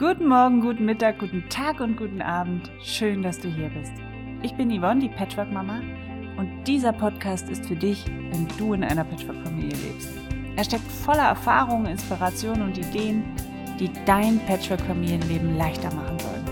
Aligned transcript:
Guten 0.00 0.28
Morgen, 0.28 0.62
guten 0.62 0.86
Mittag, 0.86 1.18
guten 1.18 1.46
Tag 1.50 1.80
und 1.80 1.98
guten 1.98 2.22
Abend. 2.22 2.70
Schön, 2.82 3.22
dass 3.22 3.38
du 3.38 3.48
hier 3.48 3.68
bist. 3.68 3.92
Ich 4.42 4.54
bin 4.54 4.70
Yvonne, 4.70 4.98
die 4.98 5.10
Patchwork-Mama, 5.10 5.82
und 6.38 6.64
dieser 6.64 6.94
Podcast 6.94 7.50
ist 7.50 7.66
für 7.66 7.76
dich, 7.76 8.06
wenn 8.06 8.48
du 8.56 8.72
in 8.72 8.82
einer 8.82 9.04
Patchwork-Familie 9.04 9.76
lebst. 9.76 10.08
Er 10.56 10.64
steckt 10.64 10.90
voller 10.90 11.24
Erfahrungen, 11.24 11.84
Inspirationen 11.84 12.62
und 12.62 12.78
Ideen, 12.78 13.24
die 13.78 13.90
dein 14.06 14.40
Patchwork-Familienleben 14.46 15.58
leichter 15.58 15.94
machen 15.94 16.18
sollen. 16.18 16.46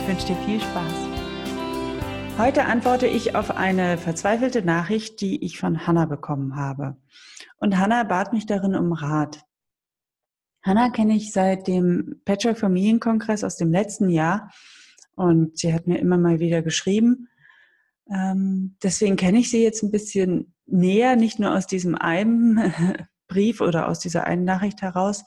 Ich 0.00 0.08
wünsche 0.08 0.26
dir 0.26 0.36
viel 0.44 0.60
Spaß. 0.60 2.38
Heute 2.38 2.64
antworte 2.64 3.06
ich 3.06 3.36
auf 3.36 3.56
eine 3.56 3.98
verzweifelte 3.98 4.62
Nachricht, 4.62 5.20
die 5.20 5.44
ich 5.44 5.60
von 5.60 5.86
Hannah 5.86 6.06
bekommen 6.06 6.56
habe. 6.56 6.96
Und 7.58 7.78
Hannah 7.78 8.02
bat 8.02 8.32
mich 8.32 8.46
darin 8.46 8.74
um 8.74 8.92
Rat. 8.92 9.44
Hanna 10.64 10.88
kenne 10.88 11.14
ich 11.14 11.30
seit 11.30 11.68
dem 11.68 12.22
Patchwork 12.24 12.58
Familienkongress 12.58 13.44
aus 13.44 13.56
dem 13.56 13.70
letzten 13.70 14.08
Jahr 14.08 14.50
und 15.14 15.58
sie 15.58 15.74
hat 15.74 15.86
mir 15.86 15.98
immer 15.98 16.16
mal 16.16 16.40
wieder 16.40 16.62
geschrieben. 16.62 17.28
Ähm, 18.10 18.76
deswegen 18.82 19.16
kenne 19.16 19.38
ich 19.38 19.50
sie 19.50 19.62
jetzt 19.62 19.82
ein 19.82 19.90
bisschen 19.90 20.54
näher, 20.66 21.16
nicht 21.16 21.38
nur 21.38 21.54
aus 21.54 21.66
diesem 21.66 21.94
einen 21.94 22.72
Brief 23.28 23.60
oder 23.60 23.88
aus 23.88 23.98
dieser 24.00 24.24
einen 24.24 24.44
Nachricht 24.44 24.80
heraus. 24.80 25.24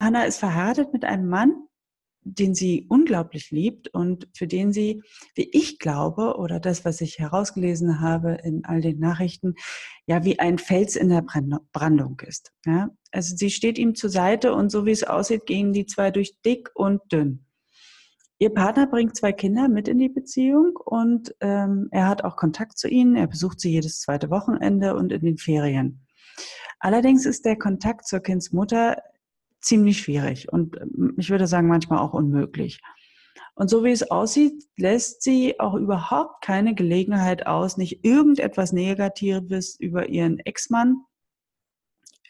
Hanna 0.00 0.24
ist 0.24 0.38
verheiratet 0.38 0.92
mit 0.92 1.04
einem 1.04 1.28
Mann, 1.28 1.54
den 2.26 2.54
sie 2.54 2.86
unglaublich 2.88 3.52
liebt 3.52 3.88
und 3.88 4.28
für 4.34 4.48
den 4.48 4.72
sie, 4.72 5.02
wie 5.36 5.48
ich 5.52 5.78
glaube, 5.78 6.36
oder 6.36 6.58
das, 6.58 6.84
was 6.84 7.00
ich 7.00 7.20
herausgelesen 7.20 8.00
habe 8.00 8.38
in 8.42 8.64
all 8.64 8.80
den 8.80 8.98
Nachrichten, 8.98 9.54
ja, 10.06 10.24
wie 10.24 10.40
ein 10.40 10.58
Fels 10.58 10.96
in 10.96 11.08
der 11.08 11.24
Brandung 11.72 12.20
ist. 12.26 12.52
Ja? 12.64 12.90
Also 13.12 13.36
sie 13.36 13.50
steht 13.50 13.78
ihm 13.78 13.94
zur 13.94 14.10
Seite 14.10 14.54
und 14.54 14.70
so 14.70 14.86
wie 14.86 14.90
es 14.90 15.04
aussieht, 15.04 15.46
gehen 15.46 15.72
die 15.72 15.86
zwei 15.86 16.10
durch 16.10 16.40
dick 16.44 16.70
und 16.74 17.00
dünn. 17.12 17.44
Ihr 18.38 18.50
Partner 18.50 18.86
bringt 18.86 19.16
zwei 19.16 19.32
Kinder 19.32 19.68
mit 19.68 19.88
in 19.88 19.98
die 19.98 20.10
Beziehung 20.10 20.76
und 20.76 21.34
ähm, 21.40 21.88
er 21.90 22.08
hat 22.08 22.22
auch 22.24 22.36
Kontakt 22.36 22.76
zu 22.76 22.88
ihnen. 22.88 23.16
Er 23.16 23.28
besucht 23.28 23.60
sie 23.60 23.70
jedes 23.70 24.00
zweite 24.00 24.30
Wochenende 24.30 24.94
und 24.94 25.10
in 25.12 25.22
den 25.22 25.38
Ferien. 25.38 26.06
Allerdings 26.80 27.24
ist 27.24 27.46
der 27.46 27.56
Kontakt 27.56 28.06
zur 28.06 28.20
Kindsmutter 28.20 28.98
ziemlich 29.66 29.98
schwierig 29.98 30.52
und 30.52 30.76
ähm, 30.80 31.14
ich 31.18 31.30
würde 31.30 31.46
sagen 31.46 31.68
manchmal 31.68 31.98
auch 31.98 32.14
unmöglich. 32.14 32.80
Und 33.54 33.70
so 33.70 33.84
wie 33.84 33.90
es 33.90 34.10
aussieht, 34.10 34.64
lässt 34.76 35.22
sie 35.22 35.58
auch 35.58 35.74
überhaupt 35.74 36.44
keine 36.44 36.74
Gelegenheit 36.74 37.46
aus, 37.46 37.78
nicht 37.78 38.04
irgendetwas 38.04 38.72
Negatives 38.72 39.80
über 39.80 40.10
ihren 40.10 40.38
Ex-Mann 40.40 41.02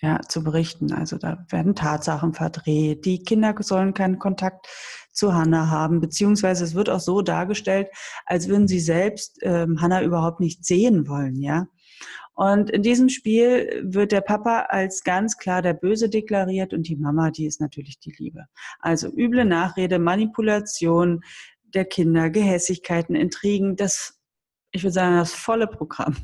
ja, 0.01 0.20
zu 0.20 0.45
berichten. 0.45 0.92
Also 0.92 1.19
da 1.19 1.45
werden 1.48 1.75
Tatsachen 1.75 2.33
verdreht. 2.33 3.05
Die 3.05 3.25
Kinder 3.25 3.55
sollen 3.61 3.92
keinen 3.92 4.20
Kontakt 4.20 4.69
zu 5.12 5.34
Hannah 5.34 5.69
haben, 5.69 6.01
beziehungsweise 6.01 6.64
es 6.64 6.75
wird 6.75 6.91
auch 6.91 7.01
so 7.01 7.23
dargestellt, 7.23 7.89
als 8.27 8.48
würden 8.48 8.69
sie 8.69 8.81
selbst 8.81 9.39
ähm, 9.42 9.81
Hannah 9.81 10.03
überhaupt 10.03 10.41
nicht 10.41 10.64
sehen 10.64 11.09
wollen, 11.09 11.41
ja. 11.41 11.67
Und 12.37 12.69
in 12.69 12.83
diesem 12.83 13.09
Spiel 13.09 13.83
wird 13.83 14.12
der 14.12 14.20
Papa 14.20 14.67
als 14.69 15.03
ganz 15.03 15.39
klar 15.39 15.62
der 15.62 15.73
Böse 15.73 16.11
deklariert 16.11 16.75
und 16.75 16.87
die 16.87 16.97
Mama, 16.97 17.31
die 17.31 17.47
ist 17.47 17.62
natürlich 17.62 17.98
die 17.98 18.15
Liebe. 18.19 18.45
Also 18.79 19.09
üble 19.09 19.47
Nachrede, 19.47 19.98
Manipulation 19.98 21.23
der 21.64 21.87
Kinder, 21.87 22.29
Gehässigkeiten, 22.29 23.17
Intrigen, 23.17 23.75
das, 23.75 24.20
ich 24.70 24.83
würde 24.83 24.92
sagen, 24.92 25.17
das 25.17 25.33
volle 25.33 25.67
Programm. 25.67 26.14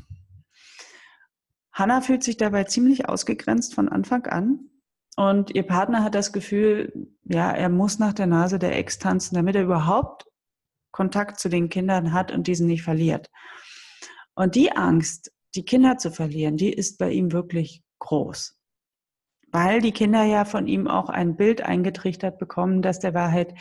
Hannah 1.71 2.01
fühlt 2.01 2.23
sich 2.23 2.37
dabei 2.37 2.65
ziemlich 2.65 3.09
ausgegrenzt 3.09 3.73
von 3.73 3.89
Anfang 3.89 4.27
an. 4.27 4.69
Und 5.15 5.55
ihr 5.55 5.63
Partner 5.63 6.03
hat 6.03 6.13
das 6.13 6.31
Gefühl, 6.31 7.09
ja, 7.23 7.51
er 7.51 7.69
muss 7.69 7.97
nach 7.97 8.13
der 8.13 8.27
Nase 8.27 8.59
der 8.59 8.77
Ex 8.77 8.99
tanzen, 8.99 9.33
damit 9.33 9.55
er 9.55 9.63
überhaupt 9.63 10.25
Kontakt 10.91 11.39
zu 11.39 11.49
den 11.49 11.69
Kindern 11.69 12.13
hat 12.13 12.31
und 12.31 12.45
diesen 12.45 12.67
nicht 12.67 12.83
verliert. 12.83 13.31
Und 14.35 14.53
die 14.53 14.71
Angst, 14.71 15.31
die 15.55 15.65
Kinder 15.65 15.97
zu 15.97 16.11
verlieren, 16.11 16.57
die 16.57 16.73
ist 16.73 16.97
bei 16.97 17.11
ihm 17.11 17.31
wirklich 17.31 17.83
groß. 17.99 18.57
Weil 19.51 19.81
die 19.81 19.91
Kinder 19.91 20.23
ja 20.23 20.45
von 20.45 20.67
ihm 20.67 20.87
auch 20.87 21.09
ein 21.09 21.35
Bild 21.35 21.61
eingetrichtert 21.61 22.39
bekommen, 22.39 22.81
das 22.81 22.99
der 22.99 23.13
Wahrheit 23.13 23.53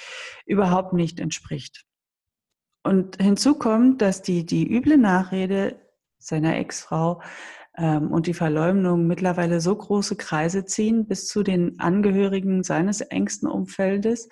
überhaupt 0.46 0.94
nicht 0.94 1.20
entspricht. 1.20 1.84
Und 2.82 3.20
hinzu 3.22 3.54
kommt, 3.54 4.02
dass 4.02 4.22
die, 4.22 4.44
die 4.44 4.66
üble 4.66 4.96
Nachrede 4.96 5.80
seiner 6.18 6.56
Ex-Frau 6.56 7.22
ähm, 7.76 8.10
und 8.10 8.26
die 8.26 8.34
Verleumdung 8.34 9.06
mittlerweile 9.06 9.60
so 9.60 9.76
große 9.76 10.16
Kreise 10.16 10.64
ziehen 10.64 11.06
bis 11.06 11.26
zu 11.26 11.42
den 11.42 11.78
Angehörigen 11.78 12.62
seines 12.62 13.00
engsten 13.00 13.48
Umfeldes. 13.48 14.28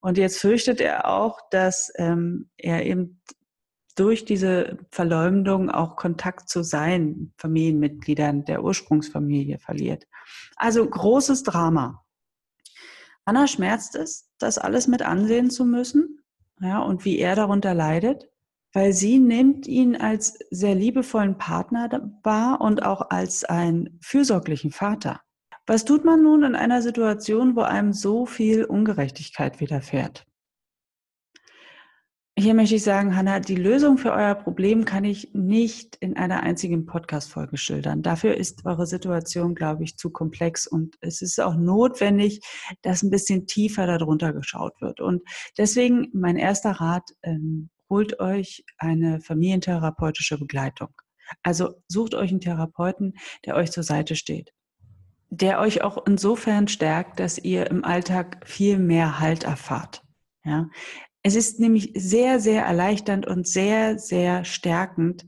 Und 0.00 0.18
jetzt 0.18 0.38
fürchtet 0.38 0.80
er 0.80 1.08
auch, 1.08 1.40
dass 1.50 1.92
ähm, 1.96 2.50
er 2.56 2.86
eben 2.86 3.20
durch 3.94 4.24
diese 4.24 4.78
Verleumdung 4.90 5.70
auch 5.70 5.96
Kontakt 5.96 6.48
zu 6.48 6.62
seinen 6.62 7.32
Familienmitgliedern 7.38 8.44
der 8.44 8.64
Ursprungsfamilie 8.64 9.58
verliert. 9.58 10.06
Also 10.56 10.88
großes 10.88 11.42
Drama. 11.42 12.04
Anna 13.24 13.46
schmerzt 13.46 13.94
es, 13.94 14.30
das 14.38 14.58
alles 14.58 14.88
mit 14.88 15.02
ansehen 15.02 15.50
zu 15.50 15.64
müssen, 15.64 16.20
ja, 16.60 16.80
und 16.80 17.04
wie 17.04 17.18
er 17.18 17.36
darunter 17.36 17.74
leidet 17.74 18.28
weil 18.74 18.92
sie 18.92 19.20
nimmt 19.20 19.66
ihn 19.66 19.96
als 19.96 20.36
sehr 20.50 20.74
liebevollen 20.74 21.38
Partner 21.38 21.88
wahr 22.24 22.60
und 22.60 22.84
auch 22.84 23.08
als 23.10 23.44
einen 23.44 23.98
fürsorglichen 24.02 24.72
Vater. 24.72 25.20
Was 25.66 25.84
tut 25.84 26.04
man 26.04 26.22
nun 26.22 26.42
in 26.42 26.56
einer 26.56 26.82
Situation, 26.82 27.56
wo 27.56 27.62
einem 27.62 27.92
so 27.92 28.26
viel 28.26 28.64
Ungerechtigkeit 28.64 29.60
widerfährt? 29.60 30.26
Hier 32.36 32.54
möchte 32.54 32.74
ich 32.74 32.82
sagen, 32.82 33.14
Hanna, 33.14 33.38
die 33.38 33.54
Lösung 33.54 33.96
für 33.96 34.12
euer 34.12 34.34
Problem 34.34 34.84
kann 34.84 35.04
ich 35.04 35.32
nicht 35.34 35.94
in 35.96 36.16
einer 36.16 36.42
einzigen 36.42 36.84
Podcast-Folge 36.84 37.56
schildern. 37.56 38.02
Dafür 38.02 38.36
ist 38.36 38.66
eure 38.66 38.88
Situation, 38.88 39.54
glaube 39.54 39.84
ich, 39.84 39.96
zu 39.96 40.10
komplex 40.10 40.66
und 40.66 40.96
es 41.00 41.22
ist 41.22 41.40
auch 41.40 41.54
notwendig, 41.54 42.40
dass 42.82 43.04
ein 43.04 43.10
bisschen 43.10 43.46
tiefer 43.46 43.86
darunter 43.86 44.32
geschaut 44.32 44.80
wird. 44.80 45.00
Und 45.00 45.22
deswegen 45.56 46.08
mein 46.12 46.36
erster 46.36 46.72
Rat, 46.72 47.08
ähm, 47.22 47.70
holt 47.88 48.18
euch 48.18 48.64
eine 48.78 49.20
familientherapeutische 49.20 50.36
Begleitung. 50.36 50.88
Also 51.44 51.74
sucht 51.86 52.16
euch 52.16 52.30
einen 52.30 52.40
Therapeuten, 52.40 53.14
der 53.46 53.54
euch 53.54 53.70
zur 53.70 53.84
Seite 53.84 54.16
steht, 54.16 54.52
der 55.30 55.60
euch 55.60 55.82
auch 55.82 56.04
insofern 56.04 56.66
stärkt, 56.66 57.20
dass 57.20 57.38
ihr 57.38 57.70
im 57.70 57.84
Alltag 57.84 58.40
viel 58.44 58.78
mehr 58.78 59.20
Halt 59.20 59.44
erfahrt. 59.44 60.02
Ja, 60.44 60.68
es 61.26 61.34
ist 61.34 61.58
nämlich 61.58 61.90
sehr, 61.96 62.38
sehr 62.38 62.64
erleichternd 62.64 63.26
und 63.26 63.48
sehr, 63.48 63.98
sehr 63.98 64.44
stärkend, 64.44 65.24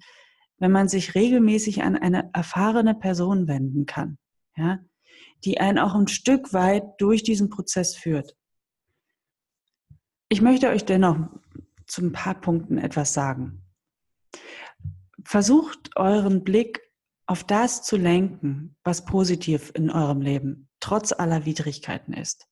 wenn 0.58 0.70
man 0.70 0.88
sich 0.88 1.14
regelmäßig 1.14 1.82
an 1.82 1.96
eine 1.96 2.30
erfahrene 2.34 2.94
Person 2.94 3.48
wenden 3.48 3.86
kann, 3.86 4.18
ja, 4.56 4.78
die 5.44 5.58
einen 5.58 5.78
auch 5.78 5.94
ein 5.94 6.06
Stück 6.06 6.52
weit 6.52 6.84
durch 6.98 7.22
diesen 7.22 7.48
Prozess 7.48 7.96
führt. 7.96 8.36
Ich 10.28 10.42
möchte 10.42 10.68
euch 10.68 10.84
dennoch 10.84 11.16
zu 11.86 12.02
ein 12.02 12.12
paar 12.12 12.40
Punkten 12.40 12.76
etwas 12.76 13.14
sagen. 13.14 13.62
Versucht 15.24 15.96
euren 15.96 16.44
Blick 16.44 16.82
auf 17.26 17.42
das 17.42 17.82
zu 17.82 17.96
lenken, 17.96 18.76
was 18.84 19.06
positiv 19.06 19.72
in 19.74 19.90
eurem 19.90 20.20
Leben 20.20 20.68
trotz 20.80 21.12
aller 21.12 21.46
Widrigkeiten 21.46 22.12
ist. 22.12 22.46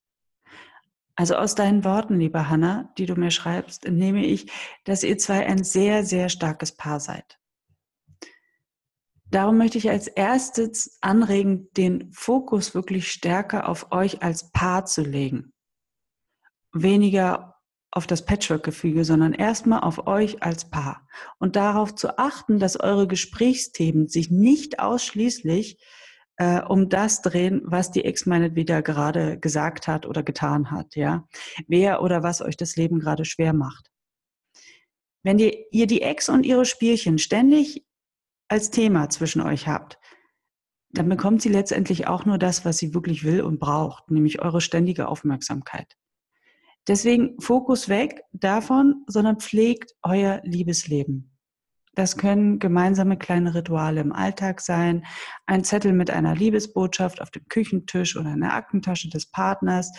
Also 1.17 1.37
aus 1.37 1.55
deinen 1.55 1.85
Worten, 1.85 2.19
liebe 2.19 2.49
Hanna, 2.49 2.93
die 2.99 3.07
du 3.07 3.15
mir 3.15 3.31
schreibst, 3.31 3.85
entnehme 3.85 4.25
ich, 4.25 4.51
dass 4.85 5.05
ihr 5.05 5.17
zwei 5.19 5.47
ein 5.47 5.63
sehr, 5.63 6.05
sehr 6.05 6.29
starkes 6.29 6.73
Paar 6.73 6.99
seid. 6.99 7.39
Darum 9.31 9.59
möchte 9.59 9.79
ich 9.79 9.91
als 9.91 10.07
erstes 10.07 10.99
anregen, 11.01 11.69
den 11.77 12.13
Fokus 12.13 12.75
wirklich 12.75 13.11
stärker 13.11 13.69
auf 13.69 13.91
euch 13.91 14.23
als 14.23 14.51
Paar 14.51 14.87
zu 14.87 15.03
legen. 15.03 15.53
Weniger 16.73 17.55
auf 17.91 18.09
das 18.09 18.25
Patchwork-Gefüge, 18.25 19.05
sondern 19.05 19.33
erstmal 19.33 19.81
auf 19.81 20.09
euch 20.09 20.43
als 20.43 20.69
Paar 20.69 21.07
und 21.39 21.55
darauf 21.55 21.95
zu 21.95 22.19
achten, 22.19 22.59
dass 22.59 22.79
eure 22.79 23.07
Gesprächsthemen 23.07 24.09
sich 24.09 24.31
nicht 24.31 24.81
ausschließlich 24.81 25.79
äh, 26.37 26.61
um 26.63 26.89
das 26.89 27.23
drehen, 27.23 27.63
was 27.65 27.91
die 27.91 28.05
Ex 28.05 28.27
wieder 28.27 28.83
gerade 28.83 29.39
gesagt 29.39 29.87
hat 29.87 30.07
oder 30.07 30.23
getan 30.23 30.71
hat, 30.71 30.97
ja. 30.97 31.27
Wer 31.69 32.03
oder 32.03 32.23
was 32.23 32.43
euch 32.43 32.57
das 32.57 32.77
Leben 32.77 32.99
gerade 32.99 33.25
schwer 33.25 33.53
macht. 33.53 33.91
Wenn 35.23 35.39
ihr, 35.39 35.55
ihr 35.71 35.87
die 35.87 36.03
Ex 36.03 36.29
und 36.29 36.45
ihre 36.45 36.65
Spielchen 36.65 37.19
ständig 37.19 37.85
als 38.49 38.71
Thema 38.71 39.09
zwischen 39.09 39.41
euch 39.41 39.67
habt, 39.69 39.99
dann 40.91 41.09
bekommt 41.09 41.43
sie 41.43 41.49
letztendlich 41.49 42.07
auch 42.07 42.25
nur 42.25 42.39
das, 42.39 42.65
was 42.65 42.79
sie 42.79 42.95
wirklich 42.95 43.25
will 43.25 43.43
und 43.43 43.59
braucht, 43.59 44.11
nämlich 44.11 44.43
eure 44.43 44.61
ständige 44.61 45.09
Aufmerksamkeit. 45.09 45.97
Deswegen 46.87 47.41
Fokus 47.41 47.89
weg 47.89 48.23
davon, 48.33 49.05
sondern 49.07 49.41
pflegt 49.41 49.95
euer 50.03 50.41
Liebesleben. 50.45 51.34
Das 51.95 52.17
können 52.17 52.59
gemeinsame 52.59 53.17
kleine 53.17 53.55
Rituale 53.55 54.01
im 54.01 54.13
Alltag 54.13 54.61
sein, 54.61 55.05
ein 55.47 55.65
Zettel 55.65 55.93
mit 55.93 56.11
einer 56.11 56.35
Liebesbotschaft 56.35 57.21
auf 57.23 57.31
dem 57.31 57.47
Küchentisch 57.49 58.17
oder 58.17 58.33
in 58.33 58.41
der 58.41 58.55
Aktentasche 58.55 59.09
des 59.09 59.31
Partners. 59.31 59.93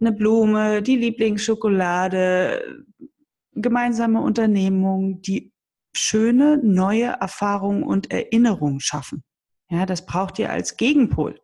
eine 0.00 0.12
Blume, 0.12 0.82
die 0.82 0.96
Lieblingsschokolade, 0.96 2.86
gemeinsame 3.52 4.22
Unternehmungen, 4.22 5.20
die 5.20 5.52
schöne 5.94 6.58
neue 6.62 7.06
Erfahrungen 7.20 7.82
und 7.82 8.10
Erinnerungen 8.10 8.80
schaffen. 8.80 9.22
Ja, 9.68 9.86
das 9.86 10.06
braucht 10.06 10.38
ihr 10.38 10.50
als 10.50 10.76
Gegenpol. 10.76 11.38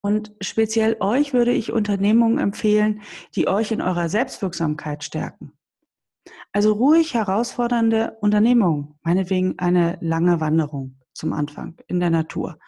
Und 0.00 0.32
speziell 0.40 0.96
euch 1.00 1.32
würde 1.32 1.52
ich 1.52 1.72
Unternehmungen 1.72 2.38
empfehlen, 2.38 3.02
die 3.34 3.48
euch 3.48 3.72
in 3.72 3.82
eurer 3.82 4.08
Selbstwirksamkeit 4.08 5.02
stärken. 5.02 5.52
Also 6.52 6.72
ruhig 6.72 7.14
herausfordernde 7.14 8.16
Unternehmungen, 8.20 8.94
meinetwegen 9.02 9.58
eine 9.58 9.98
lange 10.00 10.40
Wanderung 10.40 10.98
zum 11.12 11.32
Anfang 11.32 11.76
in 11.86 12.00
der 12.00 12.10
Natur. 12.10 12.58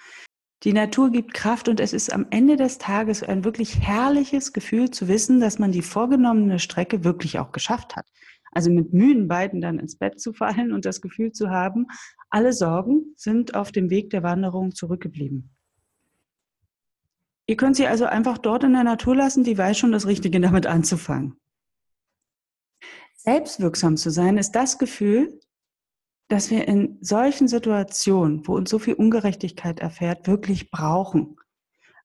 Die 0.65 0.73
Natur 0.73 1.11
gibt 1.11 1.35
Kraft 1.35 1.69
und 1.69 1.79
es 1.79 1.93
ist 1.93 2.13
am 2.13 2.27
Ende 2.31 2.57
des 2.57 2.79
Tages 2.79 3.23
ein 3.23 3.45
wirklich 3.45 3.81
herrliches 3.81 4.53
Gefühl 4.53 4.91
zu 4.91 5.07
wissen, 5.07 5.39
dass 5.39 5.61
man 5.61 5.71
die 5.71 5.83
vorgenommene 5.83 6.59
Strecke 6.59 7.05
wirklich 7.05 7.39
auch 7.39 7.53
geschafft 7.53 7.95
hat. 7.95 8.07
Also 8.51 8.71
mit 8.71 8.93
Mühen 8.93 9.29
beiden 9.29 9.61
dann 9.61 9.79
ins 9.79 9.97
Bett 9.97 10.21
zu 10.21 10.33
fallen 10.33 10.73
und 10.73 10.85
das 10.85 11.01
Gefühl 11.01 11.31
zu 11.31 11.51
haben, 11.51 11.87
alle 12.29 12.53
Sorgen 12.53 13.15
sind 13.17 13.55
auf 13.55 13.71
dem 13.71 13.89
Weg 13.89 14.11
der 14.11 14.25
Wanderung 14.25 14.75
zurückgeblieben. 14.75 15.55
Ihr 17.47 17.57
könnt 17.57 17.77
sie 17.77 17.87
also 17.87 18.05
einfach 18.05 18.37
dort 18.37 18.65
in 18.65 18.73
der 18.73 18.85
Natur 18.85 19.15
lassen, 19.15 19.45
die 19.45 19.57
weiß 19.57 19.79
schon 19.79 19.93
das 19.93 20.07
Richtige 20.07 20.41
damit 20.41 20.67
anzufangen. 20.67 21.39
Selbstwirksam 23.29 23.99
zu 23.99 24.09
sein 24.09 24.39
ist 24.39 24.53
das 24.53 24.79
Gefühl, 24.79 25.39
dass 26.31 26.51
wir 26.51 26.67
in 26.67 26.97
solchen 27.03 27.47
Situationen, 27.47 28.49
wo 28.49 28.57
uns 28.57 28.71
so 28.71 28.79
viel 28.79 28.95
Ungerechtigkeit 28.95 29.81
erfährt, 29.81 30.27
wirklich 30.27 30.71
brauchen. 30.71 31.37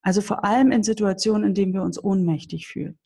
Also 0.02 0.20
vor 0.20 0.44
allem 0.44 0.74
in 0.74 0.84
Situationen, 0.84 1.48
in 1.48 1.54
denen 1.54 1.74
wir 1.74 1.82
uns 1.82 2.04
ohnmächtig 2.04 2.68
fühlen. 2.68 3.00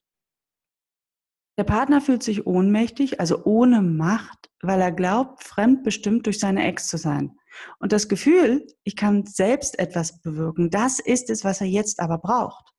Der 1.59 1.63
Partner 1.63 2.01
fühlt 2.01 2.23
sich 2.23 2.47
ohnmächtig, 2.47 3.19
also 3.19 3.45
ohne 3.45 3.83
Macht, 3.83 4.49
weil 4.63 4.81
er 4.81 4.91
glaubt, 4.91 5.43
fremdbestimmt 5.43 6.25
durch 6.25 6.39
seine 6.39 6.65
Ex 6.65 6.87
zu 6.87 6.97
sein. 6.97 7.37
Und 7.77 7.91
das 7.91 8.09
Gefühl, 8.09 8.65
ich 8.83 8.95
kann 8.95 9.27
selbst 9.27 9.77
etwas 9.77 10.21
bewirken, 10.21 10.71
das 10.71 10.99
ist 10.99 11.29
es, 11.29 11.43
was 11.43 11.61
er 11.61 11.67
jetzt 11.67 11.99
aber 11.99 12.17
braucht. 12.17 12.73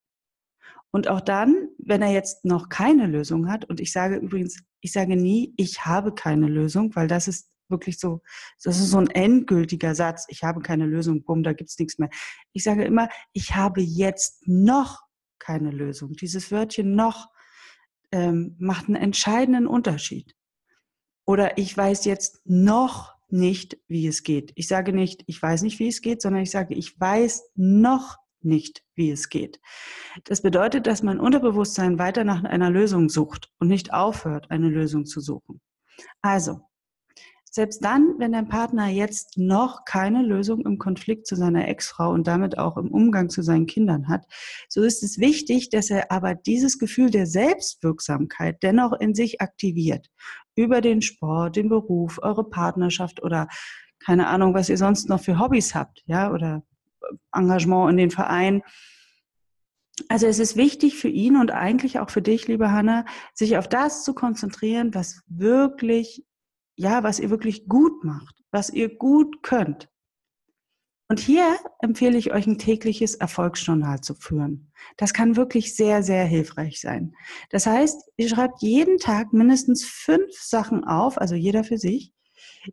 Und 0.91 1.09
auch 1.09 1.21
dann, 1.21 1.69
wenn 1.79 2.03
er 2.03 2.13
jetzt 2.13 2.45
noch 2.45 2.69
keine 2.69 3.07
Lösung 3.07 3.51
hat, 3.51 3.65
und 3.67 3.81
ich 3.81 3.93
sage 3.93 4.17
übrigens, 4.17 4.63
ich 4.81 4.93
sage 4.93 5.17
nie, 5.17 5.55
ich 5.57 5.85
habe 5.85 6.15
keine 6.15 6.47
Lösung, 6.47 6.95
weil 6.97 7.09
das 7.09 7.29
ist 7.29 7.51
wirklich 7.69 7.99
so, 7.99 8.23
das 8.63 8.79
ist 8.79 8.91
so 8.91 8.99
ein 8.99 9.11
endgültiger 9.11 9.95
Satz, 9.95 10.27
ich 10.29 10.43
habe 10.43 10.61
keine 10.61 10.87
Lösung, 10.87 11.25
bumm, 11.25 11.43
da 11.43 11.53
gibt's 11.53 11.79
nichts 11.79 11.99
mehr. 11.99 12.09
Ich 12.53 12.65
sage 12.65 12.85
immer, 12.85 13.09
ich 13.33 13.55
habe 13.55 13.83
jetzt 13.83 14.47
noch 14.47 15.03
keine 15.39 15.71
Lösung. 15.71 16.15
Dieses 16.15 16.51
Wörtchen 16.51 16.95
noch 16.95 17.29
ähm, 18.11 18.57
macht 18.59 18.87
einen 18.87 18.97
entscheidenden 18.97 19.67
Unterschied. 19.67 20.35
Oder 21.27 21.59
ich 21.59 21.77
weiß 21.77 22.07
jetzt 22.07 22.41
noch 22.47 23.15
nicht, 23.29 23.79
wie 23.87 24.07
es 24.07 24.23
geht. 24.23 24.53
Ich 24.55 24.69
sage 24.69 24.95
nicht, 24.95 25.25
ich 25.27 25.41
weiß 25.41 25.63
nicht, 25.63 25.79
wie 25.79 25.89
es 25.89 26.01
geht, 26.01 26.23
sondern 26.23 26.43
ich 26.43 26.51
sage, 26.51 26.75
ich 26.75 26.99
weiß 26.99 27.51
noch 27.55 28.17
nicht, 28.41 28.83
wie 28.99 29.11
es 29.11 29.31
geht. 29.31 29.59
Das 30.25 30.43
bedeutet, 30.43 30.87
dass 30.87 31.03
mein 31.03 31.19
Unterbewusstsein 31.19 31.99
weiter 31.99 32.25
nach 32.25 32.45
einer 32.45 32.69
Lösung 32.69 33.09
sucht 33.09 33.51
und 33.59 33.69
nicht 33.69 33.95
aufhört, 33.95 34.51
eine 34.51 34.69
Lösung 34.69 35.07
zu 35.07 35.21
suchen. 35.21 35.63
Also, 36.21 36.61
selbst 37.51 37.83
dann, 37.83 38.15
wenn 38.19 38.33
dein 38.33 38.49
Partner 38.49 38.89
jetzt 38.89 39.39
noch 39.39 39.85
keine 39.85 40.23
Lösung 40.23 40.65
im 40.67 40.79
Konflikt 40.79 41.27
zu 41.27 41.35
seiner 41.35 41.67
Ex-Frau 41.67 42.11
und 42.13 42.27
damit 42.27 42.59
auch 42.59 42.77
im 42.77 42.91
Umgang 42.91 43.31
zu 43.31 43.43
seinen 43.43 43.67
Kindern 43.67 44.09
hat, 44.09 44.27
so 44.69 44.83
ist 44.83 45.03
es 45.03 45.19
wichtig, 45.19 45.71
dass 45.71 45.91
er 45.91 46.13
aber 46.13 46.35
dieses 46.35 46.79
Gefühl 46.79 47.11
der 47.11 47.27
Selbstwirksamkeit 47.27 48.63
dennoch 48.63 48.93
in 48.93 49.15
sich 49.15 49.41
aktiviert. 49.41 50.09
Über 50.57 50.81
den 50.81 51.01
Sport, 51.01 51.57
den 51.57 51.69
Beruf, 51.69 52.19
eure 52.23 52.49
Partnerschaft 52.49 53.23
oder 53.23 53.49
keine 53.99 54.29
Ahnung, 54.29 54.55
was 54.55 54.69
ihr 54.69 54.79
sonst 54.79 55.09
noch 55.09 55.21
für 55.21 55.39
Hobbys 55.39 55.75
habt, 55.75 56.03
ja, 56.07 56.33
oder 56.33 56.63
Engagement 57.33 57.91
in 57.91 57.97
den 57.97 58.11
Verein. 58.11 58.63
Also 60.09 60.27
es 60.27 60.39
ist 60.39 60.57
wichtig 60.57 60.97
für 60.97 61.09
ihn 61.09 61.37
und 61.37 61.51
eigentlich 61.51 61.99
auch 61.99 62.11
für 62.11 62.23
dich, 62.23 62.47
liebe 62.47 62.71
Hanna, 62.71 63.05
sich 63.35 63.57
auf 63.59 63.69
das 63.69 64.05
zu 64.05 64.15
konzentrieren, 64.15 64.95
was 64.95 65.23
wirklich 65.27 66.25
ja, 66.79 67.03
was 67.03 67.19
ihr 67.19 67.29
wirklich 67.29 67.67
gut 67.67 68.05
macht, 68.05 68.37
was 68.53 68.71
ihr 68.71 68.97
gut 68.97 69.43
könnt. 69.43 69.91
Und 71.11 71.21
hier 71.21 71.59
empfehle 71.81 72.19
ich 72.19 72.33
euch 72.33 72.47
ein 72.47 72.59
tägliches 72.59 73.15
Erfolgsjournal 73.15 74.01
zu 74.01 74.15
führen. 74.15 74.71
Das 74.97 75.13
kann 75.13 75.37
wirklich 75.37 75.75
sehr, 75.75 76.03
sehr 76.03 76.25
hilfreich 76.25 76.81
sein. 76.81 77.15
Das 77.51 77.67
heißt, 77.67 78.11
ihr 78.17 78.29
schreibt 78.29 78.63
jeden 78.63 78.99
Tag 78.99 79.33
mindestens 79.33 79.85
fünf 79.85 80.31
Sachen 80.41 80.85
auf, 80.85 81.19
also 81.19 81.35
jeder 81.35 81.65
für 81.65 81.79
sich, 81.79 82.13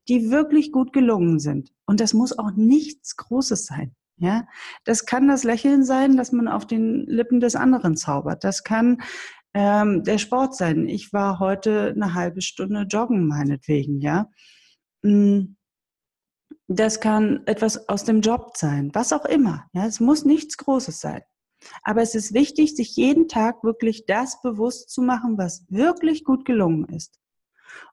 die 0.07 0.29
wirklich 0.29 0.71
gut 0.71 0.93
gelungen 0.93 1.39
sind. 1.39 1.73
Und 1.85 1.99
das 1.99 2.13
muss 2.13 2.37
auch 2.37 2.51
nichts 2.51 3.15
Großes 3.15 3.65
sein. 3.65 3.95
Ja, 4.17 4.47
das 4.85 5.05
kann 5.05 5.27
das 5.27 5.43
Lächeln 5.43 5.83
sein, 5.83 6.15
das 6.15 6.31
man 6.31 6.47
auf 6.47 6.65
den 6.65 7.05
Lippen 7.05 7.41
des 7.41 7.55
anderen 7.55 7.97
zaubert. 7.97 8.43
Das 8.45 8.63
kann 8.63 9.01
ähm, 9.53 10.03
der 10.03 10.17
Sport 10.17 10.55
sein. 10.55 10.87
Ich 10.87 11.11
war 11.11 11.39
heute 11.39 11.93
eine 11.95 12.13
halbe 12.13 12.41
Stunde 12.41 12.83
joggen, 12.83 13.27
meinetwegen, 13.27 13.99
ja. 13.99 14.29
Mm, 15.01 15.55
das 16.67 16.99
kann 16.99 17.41
etwas 17.45 17.89
aus 17.89 18.05
dem 18.05 18.21
Job 18.21 18.53
sein, 18.55 18.89
was 18.93 19.13
auch 19.13 19.25
immer. 19.25 19.67
Ja, 19.73 19.85
es 19.85 19.99
muss 19.99 20.25
nichts 20.25 20.57
Großes 20.57 20.99
sein. 20.99 21.21
Aber 21.83 22.01
es 22.01 22.15
ist 22.15 22.33
wichtig, 22.33 22.75
sich 22.75 22.95
jeden 22.95 23.27
Tag 23.27 23.63
wirklich 23.63 24.05
das 24.05 24.41
bewusst 24.41 24.89
zu 24.89 25.01
machen, 25.01 25.37
was 25.37 25.65
wirklich 25.69 26.23
gut 26.23 26.45
gelungen 26.45 26.85
ist. 26.85 27.19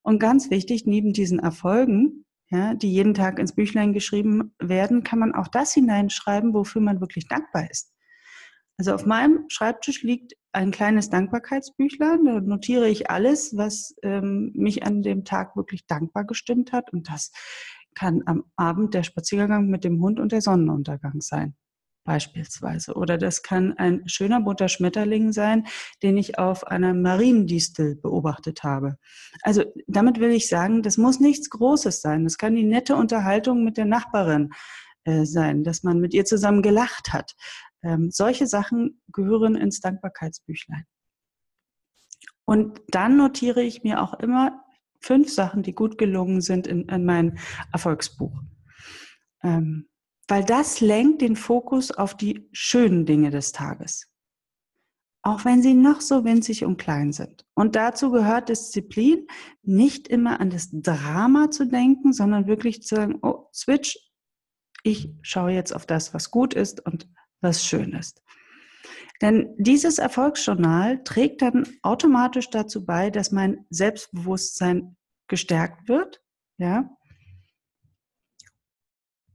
Und 0.02 0.18
ganz 0.18 0.50
wichtig, 0.50 0.86
neben 0.86 1.12
diesen 1.12 1.38
Erfolgen, 1.38 2.24
ja, 2.52 2.74
die 2.74 2.92
jeden 2.92 3.14
Tag 3.14 3.38
ins 3.38 3.54
Büchlein 3.54 3.94
geschrieben 3.94 4.54
werden, 4.58 5.02
kann 5.02 5.18
man 5.18 5.34
auch 5.34 5.48
das 5.48 5.72
hineinschreiben, 5.72 6.52
wofür 6.52 6.82
man 6.82 7.00
wirklich 7.00 7.26
dankbar 7.26 7.70
ist. 7.70 7.92
Also 8.78 8.94
auf 8.94 9.06
meinem 9.06 9.44
Schreibtisch 9.48 10.02
liegt 10.02 10.34
ein 10.52 10.70
kleines 10.70 11.08
Dankbarkeitsbüchlein. 11.08 12.24
Da 12.24 12.40
notiere 12.40 12.88
ich 12.88 13.10
alles, 13.10 13.56
was 13.56 13.94
ähm, 14.02 14.52
mich 14.54 14.84
an 14.84 15.02
dem 15.02 15.24
Tag 15.24 15.56
wirklich 15.56 15.86
dankbar 15.86 16.24
gestimmt 16.24 16.72
hat. 16.72 16.92
Und 16.92 17.08
das 17.08 17.32
kann 17.94 18.22
am 18.26 18.44
Abend 18.56 18.94
der 18.94 19.02
Spaziergang 19.02 19.68
mit 19.68 19.84
dem 19.84 20.00
Hund 20.02 20.20
und 20.20 20.32
der 20.32 20.42
Sonnenuntergang 20.42 21.20
sein, 21.20 21.54
beispielsweise. 22.04 22.94
Oder 22.94 23.18
das 23.18 23.42
kann 23.42 23.72
ein 23.78 24.08
schöner 24.08 24.40
bunter 24.40 24.68
Schmetterling 24.68 25.32
sein, 25.32 25.66
den 26.02 26.16
ich 26.16 26.38
auf 26.38 26.66
einer 26.66 26.94
Mariendistel 26.94 27.96
beobachtet 27.96 28.62
habe. 28.64 28.96
Also 29.42 29.64
damit 29.86 30.18
will 30.20 30.30
ich 30.30 30.48
sagen, 30.48 30.82
das 30.82 30.96
muss 30.96 31.20
nichts 31.20 31.50
Großes 31.50 32.00
sein. 32.00 32.24
Das 32.24 32.38
kann 32.38 32.54
die 32.54 32.64
nette 32.64 32.96
Unterhaltung 32.96 33.64
mit 33.64 33.76
der 33.76 33.86
Nachbarin 33.86 34.50
äh, 35.04 35.24
sein, 35.24 35.64
dass 35.64 35.82
man 35.82 36.00
mit 36.00 36.14
ihr 36.14 36.24
zusammen 36.24 36.62
gelacht 36.62 37.12
hat. 37.12 37.34
Ähm, 37.82 38.10
solche 38.10 38.46
Sachen 38.46 39.00
gehören 39.12 39.56
ins 39.56 39.80
Dankbarkeitsbüchlein. 39.80 40.84
Und 42.44 42.80
dann 42.88 43.16
notiere 43.16 43.62
ich 43.62 43.82
mir 43.82 44.02
auch 44.02 44.14
immer 44.14 44.64
fünf 45.00 45.32
Sachen, 45.32 45.62
die 45.62 45.74
gut 45.74 45.98
gelungen 45.98 46.40
sind 46.40 46.66
in, 46.66 46.88
in 46.88 47.04
mein 47.04 47.38
Erfolgsbuch. 47.72 48.40
Ähm, 49.42 49.88
weil 50.32 50.44
das 50.44 50.80
lenkt 50.80 51.20
den 51.20 51.36
Fokus 51.36 51.90
auf 51.90 52.16
die 52.16 52.48
schönen 52.52 53.04
Dinge 53.04 53.28
des 53.28 53.52
Tages. 53.52 54.10
Auch 55.20 55.44
wenn 55.44 55.60
sie 55.60 55.74
noch 55.74 56.00
so 56.00 56.24
winzig 56.24 56.64
und 56.64 56.78
klein 56.78 57.12
sind. 57.12 57.44
Und 57.52 57.76
dazu 57.76 58.10
gehört 58.10 58.48
Disziplin, 58.48 59.26
nicht 59.60 60.08
immer 60.08 60.40
an 60.40 60.48
das 60.48 60.70
Drama 60.72 61.50
zu 61.50 61.66
denken, 61.66 62.14
sondern 62.14 62.46
wirklich 62.46 62.82
zu 62.82 62.94
sagen, 62.94 63.18
oh, 63.20 63.50
switch, 63.52 63.98
ich 64.84 65.12
schaue 65.20 65.52
jetzt 65.52 65.76
auf 65.76 65.84
das, 65.84 66.14
was 66.14 66.30
gut 66.30 66.54
ist 66.54 66.80
und 66.86 67.10
was 67.42 67.62
schön 67.62 67.92
ist. 67.92 68.22
Denn 69.20 69.54
dieses 69.58 69.98
Erfolgsjournal 69.98 71.04
trägt 71.04 71.42
dann 71.42 71.68
automatisch 71.82 72.48
dazu 72.48 72.86
bei, 72.86 73.10
dass 73.10 73.32
mein 73.32 73.66
Selbstbewusstsein 73.68 74.96
gestärkt 75.28 75.90
wird, 75.90 76.22
ja. 76.56 76.88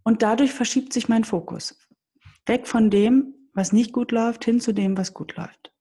Und 0.08 0.22
dadurch 0.22 0.54
verschiebt 0.54 0.94
sich 0.94 1.10
mein 1.10 1.26
Fokus. 1.26 1.78
Weg 2.46 2.66
von 2.66 2.90
dem, 2.90 3.50
was 3.54 3.74
nicht 3.74 3.92
gut 3.92 4.14
läuft, 4.14 4.46
hin 4.46 4.62
zu 4.62 4.72
dem, 4.72 4.98
was 4.98 5.14
gut 5.14 5.36
läuft. 5.36 5.74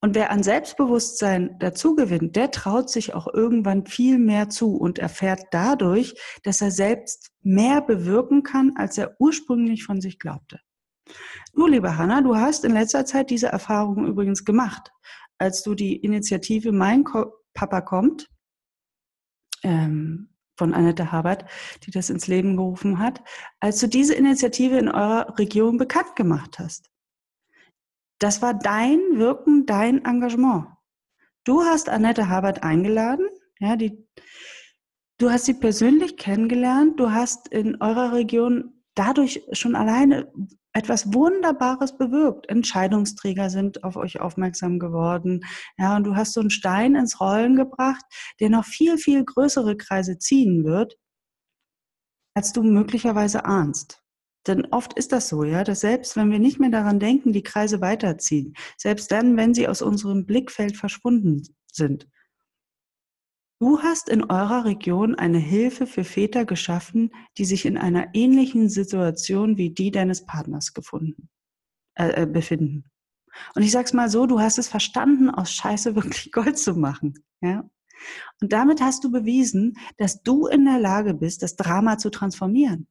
Und 0.00 0.14
wer 0.14 0.30
an 0.30 0.42
Selbstbewusstsein 0.42 1.58
dazu 1.58 1.94
gewinnt, 1.94 2.34
der 2.34 2.50
traut 2.50 2.88
sich 2.88 3.12
auch 3.12 3.26
irgendwann 3.26 3.84
viel 3.84 4.18
mehr 4.18 4.48
zu 4.48 4.74
und 4.78 4.98
erfährt 4.98 5.48
dadurch, 5.50 6.14
dass 6.44 6.62
er 6.62 6.70
selbst 6.70 7.30
mehr 7.42 7.82
bewirken 7.82 8.42
kann, 8.42 8.72
als 8.76 8.96
er 8.96 9.16
ursprünglich 9.18 9.84
von 9.84 10.00
sich 10.00 10.18
glaubte. 10.18 10.58
Du, 11.52 11.66
liebe 11.66 11.98
Hanna, 11.98 12.22
du 12.22 12.34
hast 12.34 12.64
in 12.64 12.72
letzter 12.72 13.04
Zeit 13.04 13.28
diese 13.28 13.48
Erfahrung 13.48 14.06
übrigens 14.06 14.46
gemacht, 14.46 14.92
als 15.36 15.62
du 15.62 15.74
die 15.74 15.96
Initiative 15.96 16.72
Mein 16.72 17.04
Papa 17.52 17.82
kommt 17.82 18.30
ähm, 19.62 20.31
von 20.62 20.74
Annette 20.74 21.10
Habert, 21.10 21.44
die 21.82 21.90
das 21.90 22.08
ins 22.08 22.28
Leben 22.28 22.56
gerufen 22.56 23.00
hat, 23.00 23.20
als 23.58 23.80
du 23.80 23.88
diese 23.88 24.14
Initiative 24.14 24.78
in 24.78 24.88
eurer 24.88 25.36
Region 25.36 25.76
bekannt 25.76 26.14
gemacht 26.14 26.60
hast. 26.60 26.88
das 28.20 28.40
war 28.42 28.54
dein 28.54 29.00
Wirken, 29.14 29.66
dein 29.66 30.04
Engagement. 30.04 30.68
Du 31.42 31.64
hast 31.64 31.88
Annette 31.88 32.28
Habert 32.28 32.62
eingeladen, 32.62 33.26
ja, 33.58 33.74
die, 33.74 34.06
du 35.18 35.30
hast 35.32 35.46
sie 35.46 35.54
persönlich 35.54 36.16
kennengelernt, 36.16 37.00
du 37.00 37.10
hast 37.10 37.48
in 37.48 37.82
eurer 37.82 38.12
Region 38.12 38.84
dadurch 38.94 39.42
schon 39.50 39.74
alleine 39.74 40.32
etwas 40.72 41.12
Wunderbares 41.12 41.96
bewirkt. 41.96 42.48
Entscheidungsträger 42.48 43.50
sind 43.50 43.84
auf 43.84 43.96
euch 43.96 44.20
aufmerksam 44.20 44.78
geworden. 44.78 45.44
Ja, 45.78 45.96
und 45.96 46.04
du 46.04 46.16
hast 46.16 46.32
so 46.32 46.40
einen 46.40 46.50
Stein 46.50 46.94
ins 46.94 47.20
Rollen 47.20 47.56
gebracht, 47.56 48.04
der 48.40 48.50
noch 48.50 48.64
viel, 48.64 48.98
viel 48.98 49.24
größere 49.24 49.76
Kreise 49.76 50.18
ziehen 50.18 50.64
wird, 50.64 50.98
als 52.34 52.52
du 52.52 52.62
möglicherweise 52.62 53.44
ahnst. 53.44 54.02
Denn 54.46 54.66
oft 54.72 54.94
ist 54.94 55.12
das 55.12 55.28
so, 55.28 55.44
ja, 55.44 55.62
dass 55.62 55.80
selbst 55.80 56.16
wenn 56.16 56.30
wir 56.30 56.40
nicht 56.40 56.58
mehr 56.58 56.70
daran 56.70 56.98
denken, 56.98 57.32
die 57.32 57.44
Kreise 57.44 57.80
weiterziehen, 57.80 58.54
selbst 58.76 59.12
dann, 59.12 59.36
wenn 59.36 59.54
sie 59.54 59.68
aus 59.68 59.82
unserem 59.82 60.26
Blickfeld 60.26 60.76
verschwunden 60.76 61.42
sind. 61.70 62.08
Du 63.62 63.78
hast 63.80 64.08
in 64.08 64.24
eurer 64.24 64.64
Region 64.64 65.14
eine 65.14 65.38
Hilfe 65.38 65.86
für 65.86 66.02
Väter 66.02 66.44
geschaffen, 66.44 67.12
die 67.38 67.44
sich 67.44 67.64
in 67.64 67.78
einer 67.78 68.08
ähnlichen 68.12 68.68
Situation 68.68 69.56
wie 69.56 69.70
die 69.70 69.92
deines 69.92 70.26
Partners 70.26 70.74
gefunden, 70.74 71.28
äh, 71.94 72.22
äh 72.22 72.26
befinden. 72.26 72.90
Und 73.54 73.62
ich 73.62 73.70
sag's 73.70 73.92
mal 73.92 74.10
so, 74.10 74.26
du 74.26 74.40
hast 74.40 74.58
es 74.58 74.66
verstanden, 74.66 75.30
aus 75.30 75.52
Scheiße 75.52 75.94
wirklich 75.94 76.32
Gold 76.32 76.58
zu 76.58 76.74
machen, 76.74 77.14
ja. 77.40 77.70
Und 78.40 78.52
damit 78.52 78.80
hast 78.80 79.04
du 79.04 79.12
bewiesen, 79.12 79.78
dass 79.96 80.24
du 80.24 80.48
in 80.48 80.64
der 80.64 80.80
Lage 80.80 81.14
bist, 81.14 81.44
das 81.44 81.54
Drama 81.54 81.98
zu 81.98 82.10
transformieren. 82.10 82.88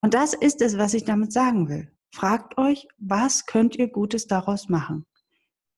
Und 0.00 0.14
das 0.14 0.32
ist 0.32 0.62
es, 0.62 0.78
was 0.78 0.94
ich 0.94 1.04
damit 1.04 1.34
sagen 1.34 1.68
will. 1.68 1.92
Fragt 2.10 2.56
euch, 2.56 2.88
was 2.96 3.44
könnt 3.44 3.76
ihr 3.76 3.88
Gutes 3.88 4.28
daraus 4.28 4.70
machen? 4.70 5.04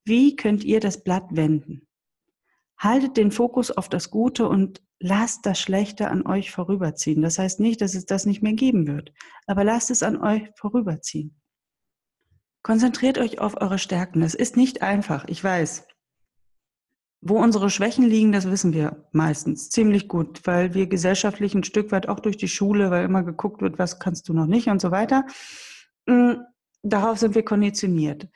Wie 0.05 0.37
könnt 0.37 0.63
ihr 0.63 0.79
das 0.79 1.03
Blatt 1.03 1.27
wenden? 1.31 1.89
Haltet 2.83 3.17
den 3.17 3.31
Fokus 3.31 3.71
auf 3.71 3.89
das 3.89 4.11
Gute 4.11 4.49
und 4.49 4.83
lasst 4.99 5.47
das 5.47 5.61
Schlechte 5.61 6.09
an 6.09 6.27
euch 6.27 6.51
vorüberziehen. 6.51 7.23
Das 7.23 7.39
heißt 7.39 7.61
nicht, 7.61 7.81
dass 7.81 7.95
es 7.95 8.07
das 8.07 8.27
nicht 8.27 8.43
mehr 8.43 8.55
geben 8.55 8.89
wird, 8.89 9.13
aber 9.47 9.63
lasst 9.63 9.93
es 9.93 10.03
an 10.03 10.21
euch 10.21 10.51
vorüberziehen. 10.57 11.41
Konzentriert 12.65 13.19
euch 13.19 13.39
auf 13.39 13.61
eure 13.61 13.79
Stärken. 13.79 14.21
Das 14.21 14.35
ist 14.35 14.57
nicht 14.57 14.83
einfach, 14.83 15.25
ich 15.29 15.43
weiß. 15.45 15.87
Wo 17.21 17.39
unsere 17.39 17.71
Schwächen 17.71 18.05
liegen, 18.05 18.33
das 18.33 18.51
wissen 18.51 18.73
wir 18.73 19.09
meistens 19.13 19.71
ziemlich 19.71 20.09
gut, 20.09 20.45
weil 20.45 20.75
wir 20.75 20.89
gesellschaftlich 20.89 21.55
ein 21.55 21.63
Stück 21.63 21.93
weit 21.93 22.09
auch 22.09 22.19
durch 22.19 22.37
die 22.37 22.49
Schule, 22.49 22.91
weil 22.91 23.05
immer 23.05 23.23
geguckt 23.23 23.63
wird, 23.63 23.79
was 23.79 24.01
kannst 24.01 24.29
du 24.29 24.33
noch 24.33 24.47
nicht 24.47 24.67
und 24.67 24.81
so 24.81 24.91
weiter. 24.91 25.25
Mm, 26.07 26.33
darauf 26.83 27.19
sind 27.19 27.37
wir 27.37 27.45
konditioniert. 27.45 28.29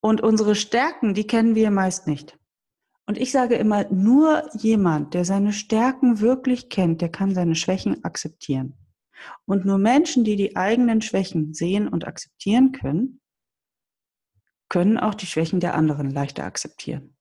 Und 0.00 0.20
unsere 0.20 0.56
Stärken, 0.56 1.14
die 1.14 1.28
kennen 1.28 1.54
wir 1.54 1.70
meist 1.70 2.08
nicht. 2.08 2.36
Und 3.06 3.18
ich 3.18 3.32
sage 3.32 3.56
immer, 3.56 3.90
nur 3.90 4.48
jemand, 4.56 5.14
der 5.14 5.24
seine 5.24 5.52
Stärken 5.52 6.20
wirklich 6.20 6.68
kennt, 6.68 7.00
der 7.00 7.08
kann 7.08 7.34
seine 7.34 7.56
Schwächen 7.56 8.04
akzeptieren. 8.04 8.74
Und 9.44 9.64
nur 9.64 9.78
Menschen, 9.78 10.24
die 10.24 10.36
die 10.36 10.56
eigenen 10.56 11.02
Schwächen 11.02 11.54
sehen 11.54 11.88
und 11.88 12.06
akzeptieren 12.06 12.72
können, 12.72 13.20
können 14.68 14.98
auch 14.98 15.14
die 15.14 15.26
Schwächen 15.26 15.60
der 15.60 15.74
anderen 15.74 16.10
leichter 16.10 16.44
akzeptieren. 16.44 17.16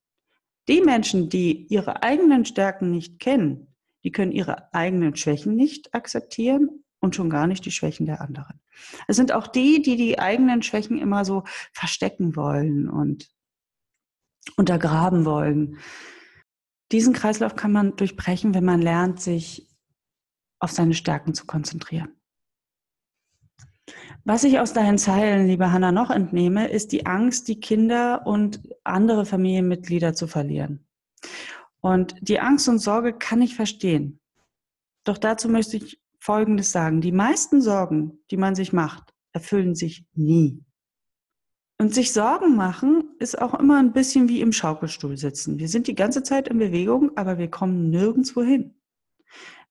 Die 0.68 0.82
Menschen, 0.82 1.30
die 1.30 1.68
ihre 1.68 2.04
eigenen 2.04 2.46
Stärken 2.46 2.92
nicht 2.92 3.20
kennen, 3.20 3.76
die 4.04 4.12
können 4.12 4.32
ihre 4.32 4.74
eigenen 4.74 5.16
Schwächen 5.16 5.56
nicht 5.56 5.94
akzeptieren 5.94 6.84
und 7.00 7.16
schon 7.16 7.30
gar 7.30 7.48
nicht 7.48 7.66
die 7.66 7.72
Schwächen 7.72 8.06
der 8.06 8.22
anderen. 8.22 8.62
Es 9.08 9.16
sind 9.16 9.32
auch 9.32 9.48
die, 9.48 9.82
die 9.82 9.96
die 9.96 10.20
eigenen 10.20 10.62
Schwächen 10.62 10.98
immer 10.98 11.26
so 11.26 11.44
verstecken 11.74 12.36
wollen 12.36 12.88
und 12.90 13.30
untergraben 14.58 15.26
wollen. 15.26 15.78
Diesen 16.92 17.14
Kreislauf 17.14 17.56
kann 17.56 17.72
man 17.72 17.96
durchbrechen, 17.96 18.54
wenn 18.54 18.66
man 18.66 18.82
lernt, 18.82 19.22
sich 19.22 19.68
auf 20.60 20.72
seine 20.72 20.94
Stärken 20.94 21.34
zu 21.34 21.46
konzentrieren. 21.46 22.10
Was 24.24 24.44
ich 24.44 24.60
aus 24.60 24.74
deinen 24.74 24.98
Zeilen, 24.98 25.48
liebe 25.48 25.72
Hanna, 25.72 25.92
noch 25.92 26.12
entnehme, 26.12 26.70
ist 26.70 26.92
die 26.92 27.06
Angst, 27.06 27.48
die 27.48 27.60
Kinder 27.60 28.28
und 28.28 28.62
andere 28.84 29.26
Familienmitglieder 29.26 30.14
zu 30.14 30.28
verlieren. 30.28 30.86
Und 31.80 32.16
die 32.22 32.40
Angst 32.40 32.70
und 32.70 32.78
Sorge 32.78 33.14
kann 33.14 33.42
ich 33.42 33.56
verstehen. 33.56 34.20
Doch 35.04 35.18
dazu 35.18 35.50
möchte 35.50 35.78
ich 35.78 36.00
Folgendes 36.20 36.72
sagen. 36.72 37.02
Die 37.02 37.12
meisten 37.12 37.62
Sorgen, 37.62 38.20
die 38.30 38.38
man 38.38 38.54
sich 38.54 38.74
macht, 38.74 39.16
erfüllen 39.34 39.74
sich 39.74 40.06
nie. 40.14 40.64
Und 41.82 41.96
sich 41.96 42.14
Sorgen 42.14 42.56
machen 42.56 43.06
ist 43.18 43.42
auch 43.42 43.56
immer 43.56 43.80
ein 43.80 43.92
bisschen 43.92 44.30
wie 44.30 44.42
im 44.42 44.52
Schaukelstuhl 44.52 45.18
sitzen. 45.18 45.58
Wir 45.58 45.68
sind 45.68 45.88
die 45.88 45.96
ganze 45.96 46.22
Zeit 46.22 46.48
in 46.48 46.60
Bewegung, 46.60 47.18
aber 47.18 47.40
wir 47.40 47.50
kommen 47.50 47.90
nirgendwo 47.90 48.44
hin. 48.44 48.76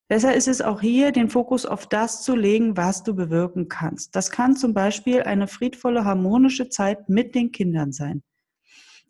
Besser 0.08 0.34
ist 0.34 0.48
es 0.48 0.60
auch 0.60 0.80
hier, 0.80 1.12
den 1.12 1.30
Fokus 1.30 1.66
auf 1.66 1.86
das 1.86 2.24
zu 2.24 2.34
legen, 2.34 2.76
was 2.76 3.04
du 3.04 3.14
bewirken 3.14 3.68
kannst. 3.68 4.16
Das 4.16 4.32
kann 4.32 4.56
zum 4.56 4.74
Beispiel 4.74 5.22
eine 5.22 5.46
friedvolle, 5.46 6.04
harmonische 6.04 6.68
Zeit 6.68 7.08
mit 7.08 7.36
den 7.36 7.52
Kindern 7.52 7.92
sein. 7.92 8.24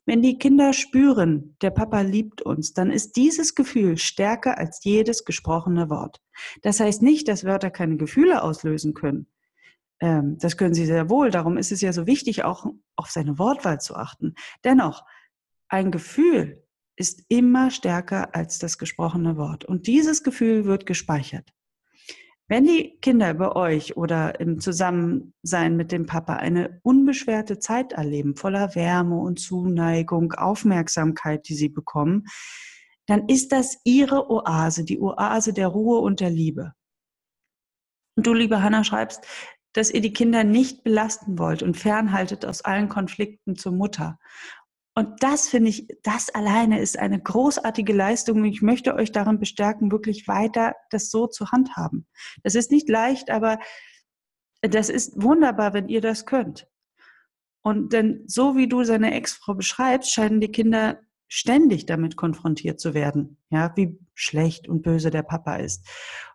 Wenn 0.04 0.20
die 0.20 0.36
Kinder 0.36 0.74
spüren, 0.74 1.56
der 1.62 1.70
Papa 1.70 2.02
liebt 2.02 2.42
uns, 2.42 2.74
dann 2.74 2.90
ist 2.90 3.16
dieses 3.16 3.54
Gefühl 3.54 3.96
stärker 3.96 4.58
als 4.58 4.84
jedes 4.84 5.24
gesprochene 5.24 5.88
Wort. 5.88 6.20
Das 6.60 6.80
heißt 6.80 7.00
nicht, 7.00 7.28
dass 7.28 7.46
Wörter 7.46 7.70
keine 7.70 7.96
Gefühle 7.96 8.42
auslösen 8.42 8.92
können. 8.92 9.26
Ähm, 10.00 10.38
das 10.38 10.56
können 10.56 10.74
sie 10.74 10.86
sehr 10.86 11.10
wohl. 11.10 11.30
Darum 11.30 11.56
ist 11.56 11.72
es 11.72 11.80
ja 11.80 11.92
so 11.92 12.06
wichtig, 12.06 12.44
auch 12.44 12.66
auf 12.96 13.10
seine 13.10 13.38
Wortwahl 13.38 13.80
zu 13.80 13.94
achten. 13.94 14.34
Dennoch, 14.64 15.04
ein 15.68 15.90
Gefühl 15.90 16.64
ist 16.96 17.24
immer 17.28 17.70
stärker 17.70 18.34
als 18.34 18.58
das 18.58 18.76
gesprochene 18.76 19.36
Wort. 19.36 19.64
Und 19.64 19.86
dieses 19.86 20.22
Gefühl 20.22 20.64
wird 20.64 20.86
gespeichert. 20.86 21.50
Wenn 22.48 22.64
die 22.64 22.98
Kinder 23.00 23.32
bei 23.34 23.52
euch 23.54 23.96
oder 23.96 24.40
im 24.40 24.58
Zusammensein 24.58 25.76
mit 25.76 25.92
dem 25.92 26.06
Papa 26.06 26.34
eine 26.34 26.80
unbeschwerte 26.82 27.60
Zeit 27.60 27.92
erleben, 27.92 28.34
voller 28.34 28.74
Wärme 28.74 29.18
und 29.18 29.38
Zuneigung, 29.38 30.32
Aufmerksamkeit, 30.32 31.48
die 31.48 31.54
sie 31.54 31.68
bekommen, 31.68 32.26
dann 33.06 33.28
ist 33.28 33.52
das 33.52 33.78
ihre 33.84 34.28
Oase, 34.28 34.84
die 34.84 35.00
Oase 35.00 35.52
der 35.52 35.68
Ruhe 35.68 36.00
und 36.00 36.18
der 36.18 36.30
Liebe. 36.30 36.74
Und 38.16 38.26
du, 38.26 38.34
liebe 38.34 38.62
Hanna, 38.62 38.82
schreibst, 38.82 39.24
dass 39.72 39.90
ihr 39.90 40.00
die 40.00 40.12
Kinder 40.12 40.44
nicht 40.44 40.84
belasten 40.84 41.38
wollt 41.38 41.62
und 41.62 41.76
fernhaltet 41.76 42.44
aus 42.44 42.62
allen 42.62 42.88
Konflikten 42.88 43.56
zur 43.56 43.72
Mutter. 43.72 44.18
Und 44.94 45.22
das 45.22 45.48
finde 45.48 45.70
ich, 45.70 45.86
das 46.02 46.30
alleine 46.30 46.80
ist 46.80 46.98
eine 46.98 47.20
großartige 47.20 47.92
Leistung. 47.92 48.44
Ich 48.44 48.60
möchte 48.60 48.94
euch 48.94 49.12
darin 49.12 49.38
bestärken, 49.38 49.92
wirklich 49.92 50.26
weiter 50.26 50.74
das 50.90 51.10
so 51.10 51.26
zu 51.26 51.52
handhaben. 51.52 52.06
Das 52.42 52.54
ist 52.54 52.70
nicht 52.70 52.88
leicht, 52.88 53.30
aber 53.30 53.58
das 54.62 54.88
ist 54.88 55.22
wunderbar, 55.22 55.72
wenn 55.74 55.88
ihr 55.88 56.00
das 56.00 56.26
könnt. 56.26 56.66
Und 57.62 57.92
denn 57.92 58.24
so 58.26 58.56
wie 58.56 58.68
du 58.68 58.84
seine 58.84 59.14
Ex-Frau 59.14 59.54
beschreibst, 59.54 60.12
scheinen 60.12 60.40
die 60.40 60.50
Kinder 60.50 61.00
ständig 61.28 61.86
damit 61.86 62.16
konfrontiert 62.16 62.80
zu 62.80 62.92
werden, 62.92 63.38
ja, 63.50 63.72
wie 63.76 63.98
schlecht 64.14 64.68
und 64.68 64.82
böse 64.82 65.10
der 65.10 65.22
Papa 65.22 65.56
ist. 65.56 65.86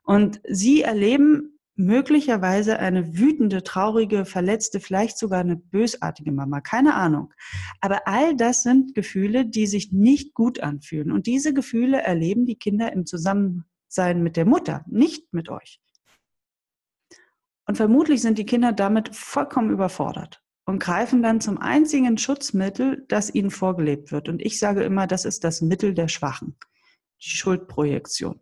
Und 0.04 0.39
sie 0.48 0.84
erleben 0.84 1.54
möglicherweise 1.75 2.79
eine 2.79 3.17
wütende, 3.17 3.63
traurige, 3.63 4.25
verletzte, 4.25 4.79
vielleicht 4.79 5.17
sogar 5.17 5.41
eine 5.41 5.58
bösartige 5.58 6.32
Mama, 6.32 6.62
keine 6.62 6.96
Ahnung. 6.96 7.34
Aber 7.82 8.08
all 8.08 8.36
das 8.36 8.63
sind 8.63 8.96
Gefühle, 8.96 9.46
die 9.46 9.67
sich 9.67 9.91
nicht 9.91 10.34
gut 10.34 10.60
anfühlen. 10.60 11.12
Und 11.12 11.27
diese 11.27 11.53
Gefühle 11.53 12.01
erleben 12.01 12.46
die 12.46 12.58
Kinder 12.58 12.94
im 12.94 13.05
Zusammensein 13.05 14.24
mit 14.24 14.38
der 14.38 14.46
Mutter, 14.46 14.86
nicht 14.88 15.34
mit 15.34 15.50
euch. 15.50 15.82
Und 17.67 17.75
vermutlich 17.75 18.22
sind 18.22 18.38
die 18.38 18.46
Kinder 18.46 18.72
damit 18.72 19.15
vollkommen 19.15 19.72
überfordert 19.72 20.44
und 20.65 20.79
greifen 20.79 21.22
dann 21.22 21.41
zum 21.41 21.58
einzigen 21.58 22.17
Schutzmittel, 22.17 23.05
das 23.08 23.34
ihnen 23.34 23.51
vorgelebt 23.51 24.12
wird. 24.12 24.29
Und 24.29 24.41
ich 24.41 24.60
sage 24.60 24.84
immer, 24.84 25.08
das 25.08 25.25
ist 25.25 25.44
das 25.44 25.62
Mittel 25.62 25.94
der 25.94 26.08
Schwachen, 26.08 26.55
die 27.22 27.29
Schuldprojektion. 27.29 28.39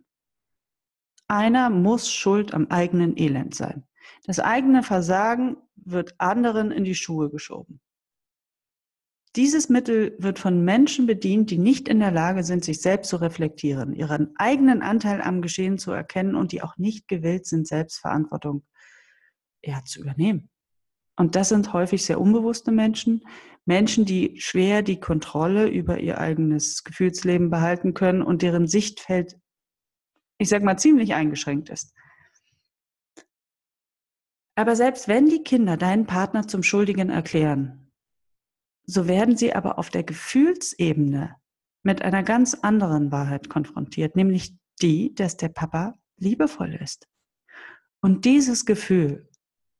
Einer 1.34 1.72
muss 1.72 2.14
schuld 2.14 2.54
am 2.54 2.68
eigenen 2.68 3.18
Elend 3.18 3.56
sein. 3.56 3.88
Das 4.28 4.40
eigene 4.40 4.84
Versagen 4.84 5.58
wird 5.74 6.14
anderen 6.20 6.70
in 6.70 6.84
die 6.84 6.94
Schuhe 6.94 7.32
geschoben. 7.32 7.82
Dieses 9.36 9.68
Mittel 9.68 10.16
wird 10.20 10.38
von 10.38 10.64
Menschen 10.64 11.08
bedient, 11.08 11.50
die 11.50 11.58
nicht 11.58 11.88
in 11.88 12.02
der 12.02 12.12
Lage 12.12 12.44
sind, 12.44 12.64
sich 12.64 12.82
selbst 12.82 13.10
zu 13.10 13.16
reflektieren, 13.16 13.96
ihren 13.96 14.36
eigenen 14.36 14.84
Anteil 14.84 15.24
am 15.24 15.42
Geschehen 15.42 15.80
zu 15.80 15.92
erkennen 15.92 16.36
und 16.36 16.52
die 16.52 16.62
auch 16.62 16.78
nicht 16.78 17.08
gewillt 17.08 17.48
sind, 17.48 17.68
Selbstverantwortung 17.68 18.64
ja, 19.64 19.82
zu 19.86 20.02
übernehmen. 20.02 20.52
Und 21.16 21.36
das 21.36 21.50
sind 21.50 21.74
häufig 21.74 22.06
sehr 22.06 22.22
unbewusste 22.22 22.72
Menschen, 22.72 23.24
Menschen, 23.66 24.06
die 24.06 24.40
schwer 24.40 24.84
die 24.84 25.00
Kontrolle 25.00 25.68
über 25.68 26.00
ihr 26.00 26.20
eigenes 26.20 26.84
Gefühlsleben 26.84 27.50
behalten 27.50 27.96
können 27.96 28.22
und 28.22 28.44
deren 28.44 28.68
Sichtfeld 28.68 29.40
ich 30.38 30.50
sage 30.50 30.66
mal, 30.66 30.78
ziemlich 30.78 31.14
eingeschränkt 31.14 31.70
ist. 31.70 31.94
Aber 34.56 34.76
selbst 34.76 35.08
wenn 35.08 35.28
die 35.28 35.44
Kinder 35.44 35.78
deinen 35.78 36.06
Partner 36.06 36.48
zum 36.48 36.64
Schuldigen 36.64 37.10
erklären, 37.10 37.92
so 38.86 39.08
werden 39.08 39.38
sie 39.38 39.54
aber 39.54 39.80
auf 39.80 39.90
der 39.90 40.04
Gefühlsebene 40.04 41.36
mit 41.84 42.02
einer 42.02 42.24
ganz 42.24 42.54
anderen 42.54 43.12
Wahrheit 43.12 43.50
konfrontiert, 43.50 44.16
nämlich 44.16 44.56
die, 44.82 45.14
dass 45.16 45.38
der 45.38 45.50
Papa 45.50 45.96
liebevoll 46.18 46.76
ist. 46.76 47.08
Und 48.02 48.26
dieses 48.26 48.66
Gefühl 48.66 49.30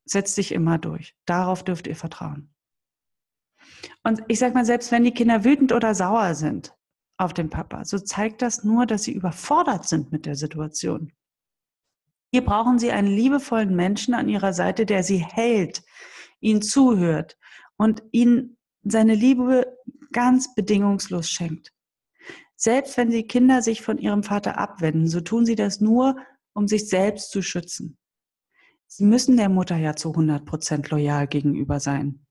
setzt 0.06 0.36
sich 0.36 0.52
immer 0.52 0.78
durch. 0.78 1.16
Darauf 1.26 1.64
dürft 1.64 1.88
ihr 1.88 1.96
vertrauen. 1.96 2.54
Und 4.04 4.24
ich 4.28 4.40
sag 4.40 4.54
mal, 4.54 4.66
selbst 4.66 4.92
wenn 4.92 5.04
die 5.04 5.14
Kinder 5.14 5.44
wütend 5.44 5.72
oder 5.72 5.94
sauer 5.94 6.36
sind 6.36 6.76
auf 7.18 7.34
den 7.34 7.50
Papa, 7.50 7.86
so 7.86 8.00
zeigt 8.00 8.42
das 8.42 8.64
nur, 8.64 8.86
dass 8.86 9.04
sie 9.04 9.14
überfordert 9.14 9.88
sind 9.88 10.12
mit 10.12 10.26
der 10.26 10.36
Situation. 10.36 11.14
Hier 12.32 12.44
brauchen 12.44 12.80
sie 12.80 12.92
einen 12.92 13.10
liebevollen 13.10 13.76
Menschen 13.76 14.14
an 14.14 14.28
ihrer 14.28 14.54
Seite, 14.54 14.86
der 14.86 15.04
sie 15.04 15.18
hält, 15.18 15.84
ihnen 16.40 16.62
zuhört 16.62 17.38
und 17.78 18.02
ihnen 18.12 18.58
seine 18.84 19.16
Liebe 19.16 19.78
ganz 20.12 20.54
bedingungslos 20.56 21.30
schenkt. 21.30 21.72
Selbst 22.56 22.98
wenn 22.98 23.10
die 23.10 23.28
Kinder 23.28 23.62
sich 23.62 23.82
von 23.82 23.98
ihrem 23.98 24.24
Vater 24.24 24.58
abwenden, 24.58 25.08
so 25.08 25.22
tun 25.22 25.46
sie 25.46 25.56
das 25.56 25.82
nur, 25.82 26.16
um 26.54 26.68
sich 26.68 26.90
selbst 26.90 27.32
zu 27.32 27.42
schützen. 27.42 27.98
Sie 28.88 29.06
müssen 29.06 29.38
der 29.38 29.50
Mutter 29.50 29.76
ja 29.78 29.96
zu 29.96 30.10
100 30.10 30.46
Prozent 30.46 30.90
loyal 30.90 31.28
gegenüber 31.28 31.80
sein. 31.80 32.26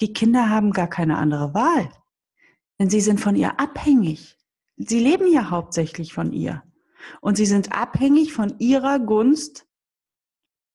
Die 0.00 0.12
Kinder 0.12 0.48
haben 0.48 0.72
gar 0.72 0.88
keine 0.88 1.18
andere 1.18 1.54
Wahl, 1.54 1.90
denn 2.78 2.90
sie 2.90 3.00
sind 3.00 3.20
von 3.20 3.36
ihr 3.36 3.58
abhängig. 3.60 4.36
Sie 4.76 5.00
leben 5.00 5.32
ja 5.32 5.50
hauptsächlich 5.50 6.12
von 6.12 6.32
ihr. 6.32 6.62
Und 7.20 7.36
sie 7.36 7.46
sind 7.46 7.72
abhängig 7.72 8.32
von 8.32 8.58
ihrer 8.58 8.98
Gunst. 8.98 9.66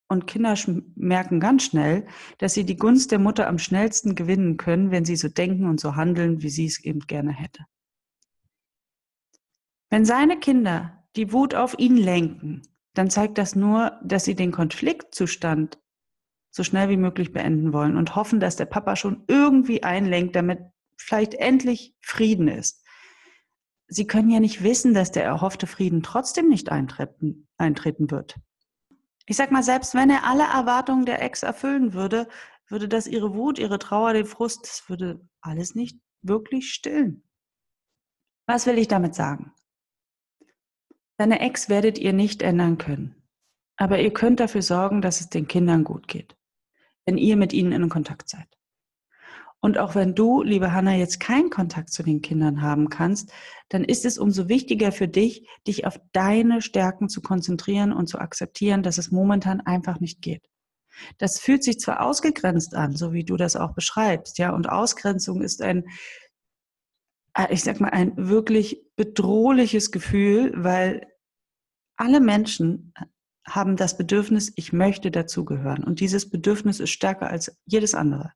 Und 0.10 0.27
Kinder 0.27 0.55
merken 0.95 1.39
ganz 1.39 1.63
schnell, 1.63 2.05
dass 2.38 2.53
sie 2.53 2.65
die 2.65 2.77
Gunst 2.77 3.12
der 3.12 3.19
Mutter 3.19 3.48
am 3.48 3.57
schnellsten 3.57 4.15
gewinnen 4.15 4.57
können, 4.57 4.91
wenn 4.91 5.05
sie 5.05 5.15
so 5.15 5.29
denken 5.29 5.67
und 5.67 5.79
so 5.79 5.95
handeln, 5.95 6.41
wie 6.41 6.50
sie 6.50 6.65
es 6.65 6.83
eben 6.83 7.01
gerne 7.01 7.31
hätte. 7.31 7.65
Wenn 9.89 10.05
seine 10.05 10.39
Kinder 10.39 11.05
die 11.15 11.31
Wut 11.31 11.55
auf 11.55 11.77
ihn 11.77 11.98
lenken, 11.98 12.63
dann 12.93 13.10
zeigt 13.10 13.38
das 13.38 13.55
nur, 13.55 14.00
dass 14.03 14.25
sie 14.25 14.36
den 14.36 14.51
Konfliktzustand 14.51 15.79
so 16.51 16.63
schnell 16.63 16.89
wie 16.89 16.98
möglich 16.98 17.31
beenden 17.31 17.74
wollen 17.74 17.98
und 17.98 18.15
hoffen, 18.15 18.39
dass 18.39 18.55
der 18.55 18.65
Papa 18.65 18.95
schon 18.95 19.24
irgendwie 19.27 19.81
einlenkt, 19.81 20.36
damit 20.36 20.60
vielleicht 20.97 21.33
endlich 21.35 21.95
Frieden 22.01 22.47
ist. 22.47 22.83
Sie 23.88 24.07
können 24.07 24.29
ja 24.29 24.39
nicht 24.39 24.63
wissen, 24.63 24.93
dass 24.93 25.12
der 25.12 25.23
erhoffte 25.23 25.67
Frieden 25.67 26.03
trotzdem 26.03 26.50
nicht 26.50 26.69
eintreten, 26.69 27.47
eintreten 27.57 28.09
wird. 28.09 28.39
Ich 29.25 29.38
sag 29.38 29.51
mal, 29.51 29.63
selbst 29.63 29.93
wenn 29.93 30.09
er 30.09 30.25
alle 30.25 30.43
Erwartungen 30.43 31.05
der 31.05 31.21
Ex 31.21 31.43
erfüllen 31.43 31.93
würde, 31.93 32.27
würde 32.67 32.88
das 32.88 33.07
ihre 33.07 33.35
Wut, 33.35 33.59
ihre 33.59 33.79
Trauer, 33.79 34.13
den 34.13 34.25
Frust, 34.25 34.63
das 34.63 34.89
würde 34.89 35.21
alles 35.41 35.75
nicht 35.75 36.00
wirklich 36.21 36.73
stillen. 36.73 37.23
Was 38.47 38.65
will 38.65 38.77
ich 38.77 38.88
damit 38.88 39.15
sagen? 39.15 39.53
Deine 41.17 41.39
Ex 41.39 41.69
werdet 41.69 41.97
ihr 41.97 42.13
nicht 42.13 42.41
ändern 42.41 42.77
können. 42.77 43.23
Aber 43.77 44.00
ihr 44.00 44.13
könnt 44.13 44.39
dafür 44.39 44.62
sorgen, 44.62 45.01
dass 45.01 45.21
es 45.21 45.29
den 45.29 45.47
Kindern 45.47 45.83
gut 45.83 46.07
geht, 46.07 46.35
wenn 47.05 47.17
ihr 47.17 47.38
mit 47.38 47.53
ihnen 47.53 47.71
in 47.71 47.89
Kontakt 47.89 48.29
seid. 48.29 48.47
Und 49.63 49.77
auch 49.77 49.96
wenn 49.96 50.13
du, 50.13 50.43
liebe 50.43 50.74
Hanna, 50.74 50.93
jetzt 50.93 51.22
keinen 51.22 51.50
Kontakt 51.50 51.89
zu 51.89 52.03
den 52.03 52.22
Kindern 52.22 52.62
haben 52.62 52.89
kannst, 52.89 53.32
dann 53.70 53.86
ist 53.86 54.03
es 54.03 54.17
umso 54.17 54.50
wichtiger 54.50 54.91
für 54.91 55.08
dich, 55.08 55.48
dich 55.65 55.88
auf 55.88 56.01
deine 56.12 56.62
Stärken 56.62 57.08
zu 57.08 57.22
konzentrieren 57.22 57.93
und 57.93 58.08
zu 58.08 58.20
akzeptieren, 58.20 58.84
dass 58.84 58.98
es 58.98 59.10
momentan 59.10 59.62
einfach 59.62 60.01
nicht 60.01 60.22
geht. 60.22 60.50
Das 61.17 61.39
fühlt 61.39 61.63
sich 61.63 61.79
zwar 61.79 62.05
ausgegrenzt 62.05 62.75
an, 62.75 62.93
so 62.93 63.13
wie 63.13 63.24
du 63.24 63.38
das 63.38 63.55
auch 63.55 63.74
beschreibst, 63.74 64.38
ja, 64.38 64.51
und 64.53 64.67
Ausgrenzung 64.67 65.41
ist 65.41 65.62
ein 65.62 65.86
äh, 67.34 67.48
ich 67.50 67.63
sag 67.63 67.79
mal, 67.79 67.91
ein 67.91 68.12
wirklich 68.17 68.84
bedrohliches 68.98 69.94
Gefühl, 69.94 70.51
weil 70.57 71.07
alle 71.96 72.20
Menschen 72.20 72.94
haben 73.48 73.77
das 73.77 73.96
Bedürfnis, 73.96 74.51
ich 74.57 74.74
möchte 74.74 75.09
dazugehören. 75.09 75.85
Und 75.85 76.01
dieses 76.01 76.29
Bedürfnis 76.29 76.81
ist 76.81 76.92
stärker 76.92 77.29
als 77.29 77.57
jedes 77.66 77.96
andere. 77.96 78.33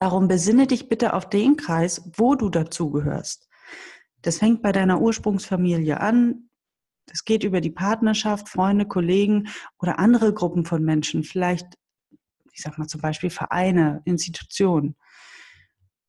Darum 0.00 0.28
besinne 0.28 0.66
dich 0.66 0.88
bitte 0.88 1.12
auf 1.12 1.28
den 1.28 1.56
Kreis, 1.56 2.10
wo 2.16 2.34
du 2.34 2.48
dazugehörst. 2.48 3.50
Das 4.22 4.38
fängt 4.38 4.62
bei 4.62 4.72
deiner 4.72 5.00
Ursprungsfamilie 5.02 6.00
an. 6.00 6.48
Das 7.04 7.26
geht 7.26 7.44
über 7.44 7.60
die 7.60 7.70
Partnerschaft, 7.70 8.48
Freunde, 8.48 8.86
Kollegen 8.86 9.48
oder 9.78 9.98
andere 9.98 10.32
Gruppen 10.32 10.64
von 10.64 10.82
Menschen. 10.82 11.22
Vielleicht, 11.22 11.66
ich 12.52 12.62
sag 12.62 12.78
mal 12.78 12.86
zum 12.86 13.02
Beispiel 13.02 13.28
Vereine, 13.28 14.00
Institutionen. 14.06 14.96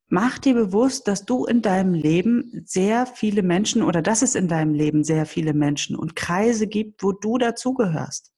Mach 0.07 0.39
dir 0.39 0.53
bewusst, 0.53 1.09
dass 1.09 1.25
du 1.25 1.45
in 1.45 1.61
deinem 1.61 1.93
Leben 1.93 2.63
sehr 2.65 3.05
viele 3.05 3.43
Menschen 3.43 3.83
oder 3.83 4.01
dass 4.01 4.21
es 4.21 4.35
in 4.35 4.47
deinem 4.47 4.73
Leben 4.73 5.03
sehr 5.03 5.25
viele 5.25 5.53
Menschen 5.53 5.97
und 5.97 6.15
Kreise 6.15 6.67
gibt, 6.67 7.03
wo 7.03 7.11
du 7.11 7.37
dazugehörst. 7.37 8.31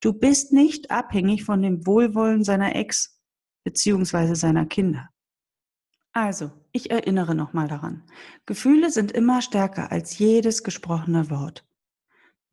Du 0.00 0.12
bist 0.12 0.52
nicht 0.52 0.90
abhängig 0.90 1.44
von 1.44 1.62
dem 1.62 1.86
Wohlwollen 1.86 2.42
seiner 2.42 2.74
Ex 2.74 3.17
beziehungsweise 3.64 4.36
seiner 4.36 4.66
Kinder. 4.66 5.08
Also, 6.12 6.50
ich 6.72 6.90
erinnere 6.90 7.34
nochmal 7.34 7.68
daran. 7.68 8.02
Gefühle 8.46 8.90
sind 8.90 9.12
immer 9.12 9.42
stärker 9.42 9.92
als 9.92 10.18
jedes 10.18 10.64
gesprochene 10.64 11.30
Wort. 11.30 11.64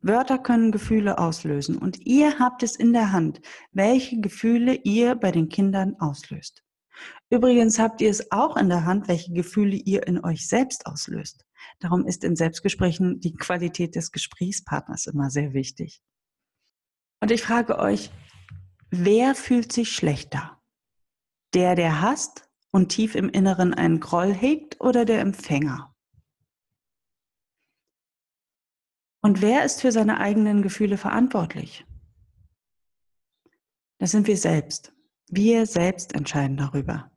Wörter 0.01 0.37
können 0.37 0.71
Gefühle 0.71 1.17
auslösen 1.17 1.77
und 1.77 2.05
ihr 2.05 2.37
habt 2.37 2.61
es 2.61 2.75
in 2.75 2.93
der 2.93 3.11
Hand, 3.11 3.41
welche 3.71 4.19
Gefühle 4.19 4.75
ihr 4.83 5.15
bei 5.15 5.31
den 5.31 5.49
Kindern 5.49 5.95
auslöst. 5.99 6.63
Übrigens 7.29 7.79
habt 7.79 8.01
ihr 8.01 8.09
es 8.09 8.31
auch 8.31 8.55
in 8.55 8.69
der 8.69 8.85
Hand, 8.85 9.07
welche 9.07 9.33
Gefühle 9.33 9.75
ihr 9.75 10.05
in 10.05 10.23
euch 10.23 10.47
selbst 10.47 10.85
auslöst. 10.85 11.45
Darum 11.79 12.05
ist 12.05 12.23
in 12.23 12.35
Selbstgesprächen 12.35 13.19
die 13.19 13.33
Qualität 13.33 13.95
des 13.95 14.11
Gesprächspartners 14.11 15.07
immer 15.07 15.31
sehr 15.31 15.53
wichtig. 15.53 16.03
Und 17.19 17.31
ich 17.31 17.41
frage 17.41 17.79
euch, 17.79 18.11
wer 18.91 19.33
fühlt 19.33 19.71
sich 19.71 19.95
schlechter? 19.95 20.54
Der, 21.55 21.75
der 21.75 22.01
hasst 22.01 22.49
und 22.71 22.89
tief 22.89 23.15
im 23.15 23.29
Inneren 23.29 23.73
einen 23.73 24.01
Groll 24.01 24.33
hegt 24.33 24.81
oder 24.81 25.05
der 25.05 25.21
Empfänger? 25.21 25.95
Und 29.21 29.41
wer 29.41 29.63
ist 29.63 29.81
für 29.81 29.91
seine 29.91 30.19
eigenen 30.19 30.61
Gefühle 30.61 30.97
verantwortlich? 30.97 31.85
Das 33.97 34.11
sind 34.11 34.27
wir 34.27 34.37
selbst. 34.37 34.93
Wir 35.27 35.65
selbst 35.65 36.13
entscheiden 36.13 36.57
darüber. 36.57 37.09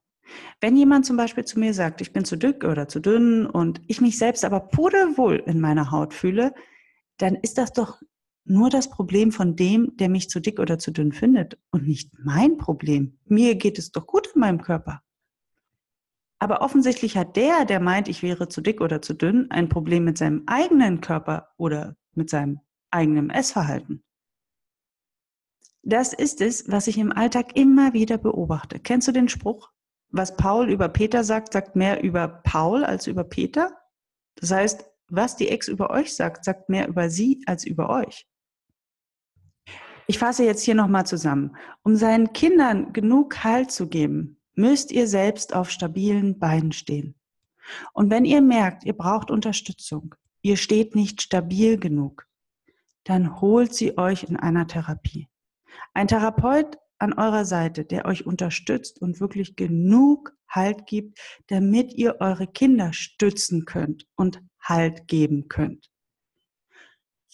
Wenn 0.61 0.77
jemand 0.77 1.05
zum 1.05 1.16
Beispiel 1.16 1.44
zu 1.44 1.59
mir 1.59 1.74
sagt, 1.74 2.01
ich 2.01 2.12
bin 2.12 2.24
zu 2.24 2.37
dick 2.37 2.64
oder 2.64 2.88
zu 2.88 3.01
dünn 3.01 3.44
und 3.44 3.81
ich 3.88 4.01
mich 4.01 4.18
selbst 4.18 4.44
aber 4.44 4.61
pudelwohl 4.61 5.42
in 5.46 5.61
meiner 5.61 5.90
Haut 5.90 6.14
fühle, 6.14 6.55
dann 7.16 7.35
ist 7.35 7.59
das 7.59 7.72
doch 7.72 8.01
nur 8.50 8.70
das 8.70 8.90
Problem 8.90 9.32
von 9.32 9.56
dem, 9.56 9.96
der 9.96 10.08
mich 10.08 10.30
zu 10.30 10.40
dick 10.40 10.58
oder 10.58 10.78
zu 10.78 10.90
dünn 10.90 11.12
findet 11.12 11.58
und 11.70 11.87
nicht 11.87 12.11
mein 12.18 12.56
Problem. 12.56 13.18
Mir 13.26 13.54
geht 13.56 13.78
es 13.78 13.92
doch 13.92 14.06
gut 14.06 14.28
in 14.34 14.40
meinem 14.40 14.62
Körper. 14.62 15.02
Aber 16.38 16.62
offensichtlich 16.62 17.16
hat 17.16 17.37
der, 17.37 17.64
der 17.64 17.80
meint, 17.80 18.08
ich 18.08 18.22
wäre 18.22 18.48
zu 18.48 18.61
dick 18.61 18.80
oder 18.80 19.02
zu 19.02 19.14
dünn, 19.14 19.50
ein 19.50 19.68
Problem 19.68 20.04
mit 20.04 20.18
seinem 20.18 20.44
eigenen 20.46 21.00
Körper 21.00 21.48
oder 21.56 21.96
mit 22.14 22.30
seinem 22.30 22.61
eigenen 22.90 23.30
Essverhalten. 23.30 24.04
Das 25.82 26.12
ist 26.12 26.40
es, 26.40 26.70
was 26.70 26.87
ich 26.87 26.98
im 26.98 27.12
Alltag 27.12 27.56
immer 27.56 27.92
wieder 27.92 28.18
beobachte. 28.18 28.78
Kennst 28.78 29.08
du 29.08 29.12
den 29.12 29.28
Spruch? 29.28 29.70
Was 30.11 30.37
Paul 30.37 30.70
über 30.70 30.88
Peter 30.88 31.24
sagt, 31.24 31.52
sagt 31.52 31.76
mehr 31.76 32.02
über 32.02 32.28
Paul 32.28 32.84
als 32.84 33.06
über 33.06 33.24
Peter. 33.24 33.76
Das 34.37 34.50
heißt, 34.50 34.84
was 35.08 35.37
die 35.37 35.48
Ex 35.48 35.68
über 35.68 35.90
euch 35.90 36.14
sagt, 36.14 36.44
sagt 36.44 36.68
mehr 36.68 36.88
über 36.88 37.11
sie 37.11 37.42
als 37.46 37.64
über 37.64 37.90
euch. 37.90 38.26
Ich 40.11 40.18
fasse 40.18 40.42
jetzt 40.42 40.62
hier 40.62 40.75
nochmal 40.75 41.05
zusammen. 41.05 41.55
Um 41.83 41.94
seinen 41.94 42.33
Kindern 42.33 42.94
genug 42.94 43.44
Halt 43.44 43.71
zu 43.71 43.88
geben, 43.88 44.40
müsst 44.55 44.90
ihr 44.90 45.07
selbst 45.07 45.55
auf 45.55 45.71
stabilen 45.71 46.38
Beinen 46.38 46.73
stehen. 46.73 47.14
Und 47.92 48.09
wenn 48.09 48.25
ihr 48.25 48.40
merkt, 48.40 48.85
ihr 48.85 48.94
braucht 48.94 49.31
Unterstützung, 49.31 50.14
ihr 50.40 50.57
steht 50.57 50.94
nicht 50.94 51.21
stabil 51.21 51.79
genug, 51.79 52.27
dann 53.05 53.42
holt 53.42 53.75
sie 53.75 53.99
euch 53.99 54.25
in 54.25 54.37
einer 54.37 54.66
Therapie. 54.66 55.29
Ein 55.92 56.09
Therapeut 56.09 56.79
an 56.99 57.12
eurer 57.12 57.44
Seite, 57.44 57.85
der 57.85 58.07
euch 58.07 58.25
unterstützt 58.25 59.03
und 59.03 59.21
wirklich 59.21 59.57
genug 59.57 60.33
Halt 60.49 60.87
gibt, 60.87 61.18
damit 61.49 61.92
ihr 61.92 62.16
eure 62.21 62.47
Kinder 62.47 62.94
stützen 62.94 63.66
könnt 63.66 64.07
und 64.16 64.42
Halt 64.59 65.07
geben 65.07 65.49
könnt. 65.49 65.90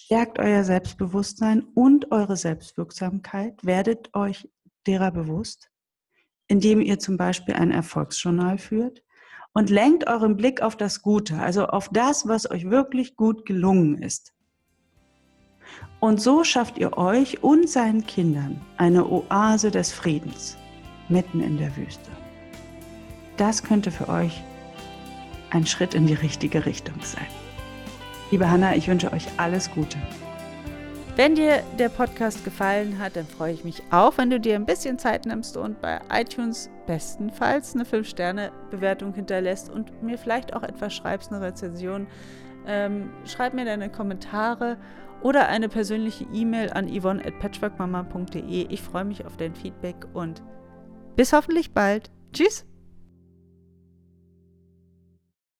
Stärkt 0.04 0.38
euer 0.38 0.64
Selbstbewusstsein 0.64 1.62
und 1.74 2.12
eure 2.12 2.36
Selbstwirksamkeit, 2.36 3.64
werdet 3.64 4.14
euch 4.14 4.50
derer 4.86 5.10
bewusst, 5.10 5.70
indem 6.46 6.82
ihr 6.82 6.98
zum 6.98 7.16
Beispiel 7.16 7.54
ein 7.54 7.70
Erfolgsjournal 7.70 8.58
führt 8.58 9.02
und 9.54 9.70
lenkt 9.70 10.06
euren 10.06 10.36
Blick 10.36 10.60
auf 10.60 10.76
das 10.76 11.00
Gute, 11.00 11.38
also 11.38 11.68
auf 11.68 11.88
das, 11.88 12.28
was 12.28 12.50
euch 12.50 12.68
wirklich 12.68 13.16
gut 13.16 13.46
gelungen 13.46 13.96
ist. 13.96 14.34
Und 16.00 16.20
so 16.20 16.44
schafft 16.44 16.76
ihr 16.76 16.98
euch 16.98 17.42
und 17.42 17.66
seinen 17.70 18.04
Kindern 18.04 18.60
eine 18.76 19.10
Oase 19.10 19.70
des 19.70 19.90
Friedens 19.90 20.58
mitten 21.08 21.40
in 21.40 21.56
der 21.56 21.74
Wüste. 21.78 22.10
Das 23.38 23.62
könnte 23.62 23.90
für 23.90 24.10
euch 24.10 24.42
ein 25.48 25.66
Schritt 25.66 25.94
in 25.94 26.06
die 26.06 26.12
richtige 26.12 26.66
Richtung 26.66 27.00
sein. 27.00 27.43
Liebe 28.30 28.50
Hanna, 28.50 28.74
ich 28.74 28.88
wünsche 28.88 29.12
euch 29.12 29.26
alles 29.36 29.70
Gute. 29.70 29.98
Wenn 31.16 31.36
dir 31.36 31.62
der 31.78 31.90
Podcast 31.90 32.44
gefallen 32.44 32.98
hat, 32.98 33.14
dann 33.14 33.26
freue 33.26 33.52
ich 33.52 33.62
mich 33.62 33.82
auch, 33.92 34.18
wenn 34.18 34.30
du 34.30 34.40
dir 34.40 34.56
ein 34.56 34.66
bisschen 34.66 34.98
Zeit 34.98 35.26
nimmst 35.26 35.56
und 35.56 35.80
bei 35.80 36.00
iTunes 36.12 36.70
bestenfalls 36.88 37.74
eine 37.74 37.84
5-Sterne-Bewertung 37.84 39.14
hinterlässt 39.14 39.70
und 39.70 40.02
mir 40.02 40.18
vielleicht 40.18 40.54
auch 40.56 40.64
etwas 40.64 40.92
schreibst, 40.92 41.32
eine 41.32 41.40
Rezension. 41.40 42.08
Ähm, 42.66 43.10
schreib 43.26 43.54
mir 43.54 43.64
deine 43.64 43.90
Kommentare 43.90 44.76
oder 45.22 45.46
eine 45.46 45.68
persönliche 45.68 46.26
E-Mail 46.32 46.70
an 46.70 46.88
yvonne 46.88 47.24
at 47.24 47.38
patchworkmama.de. 47.38 48.66
Ich 48.68 48.82
freue 48.82 49.04
mich 49.04 49.24
auf 49.24 49.36
dein 49.36 49.54
Feedback 49.54 50.06
und 50.14 50.42
bis 51.14 51.32
hoffentlich 51.32 51.72
bald. 51.72 52.10
Tschüss! 52.32 52.66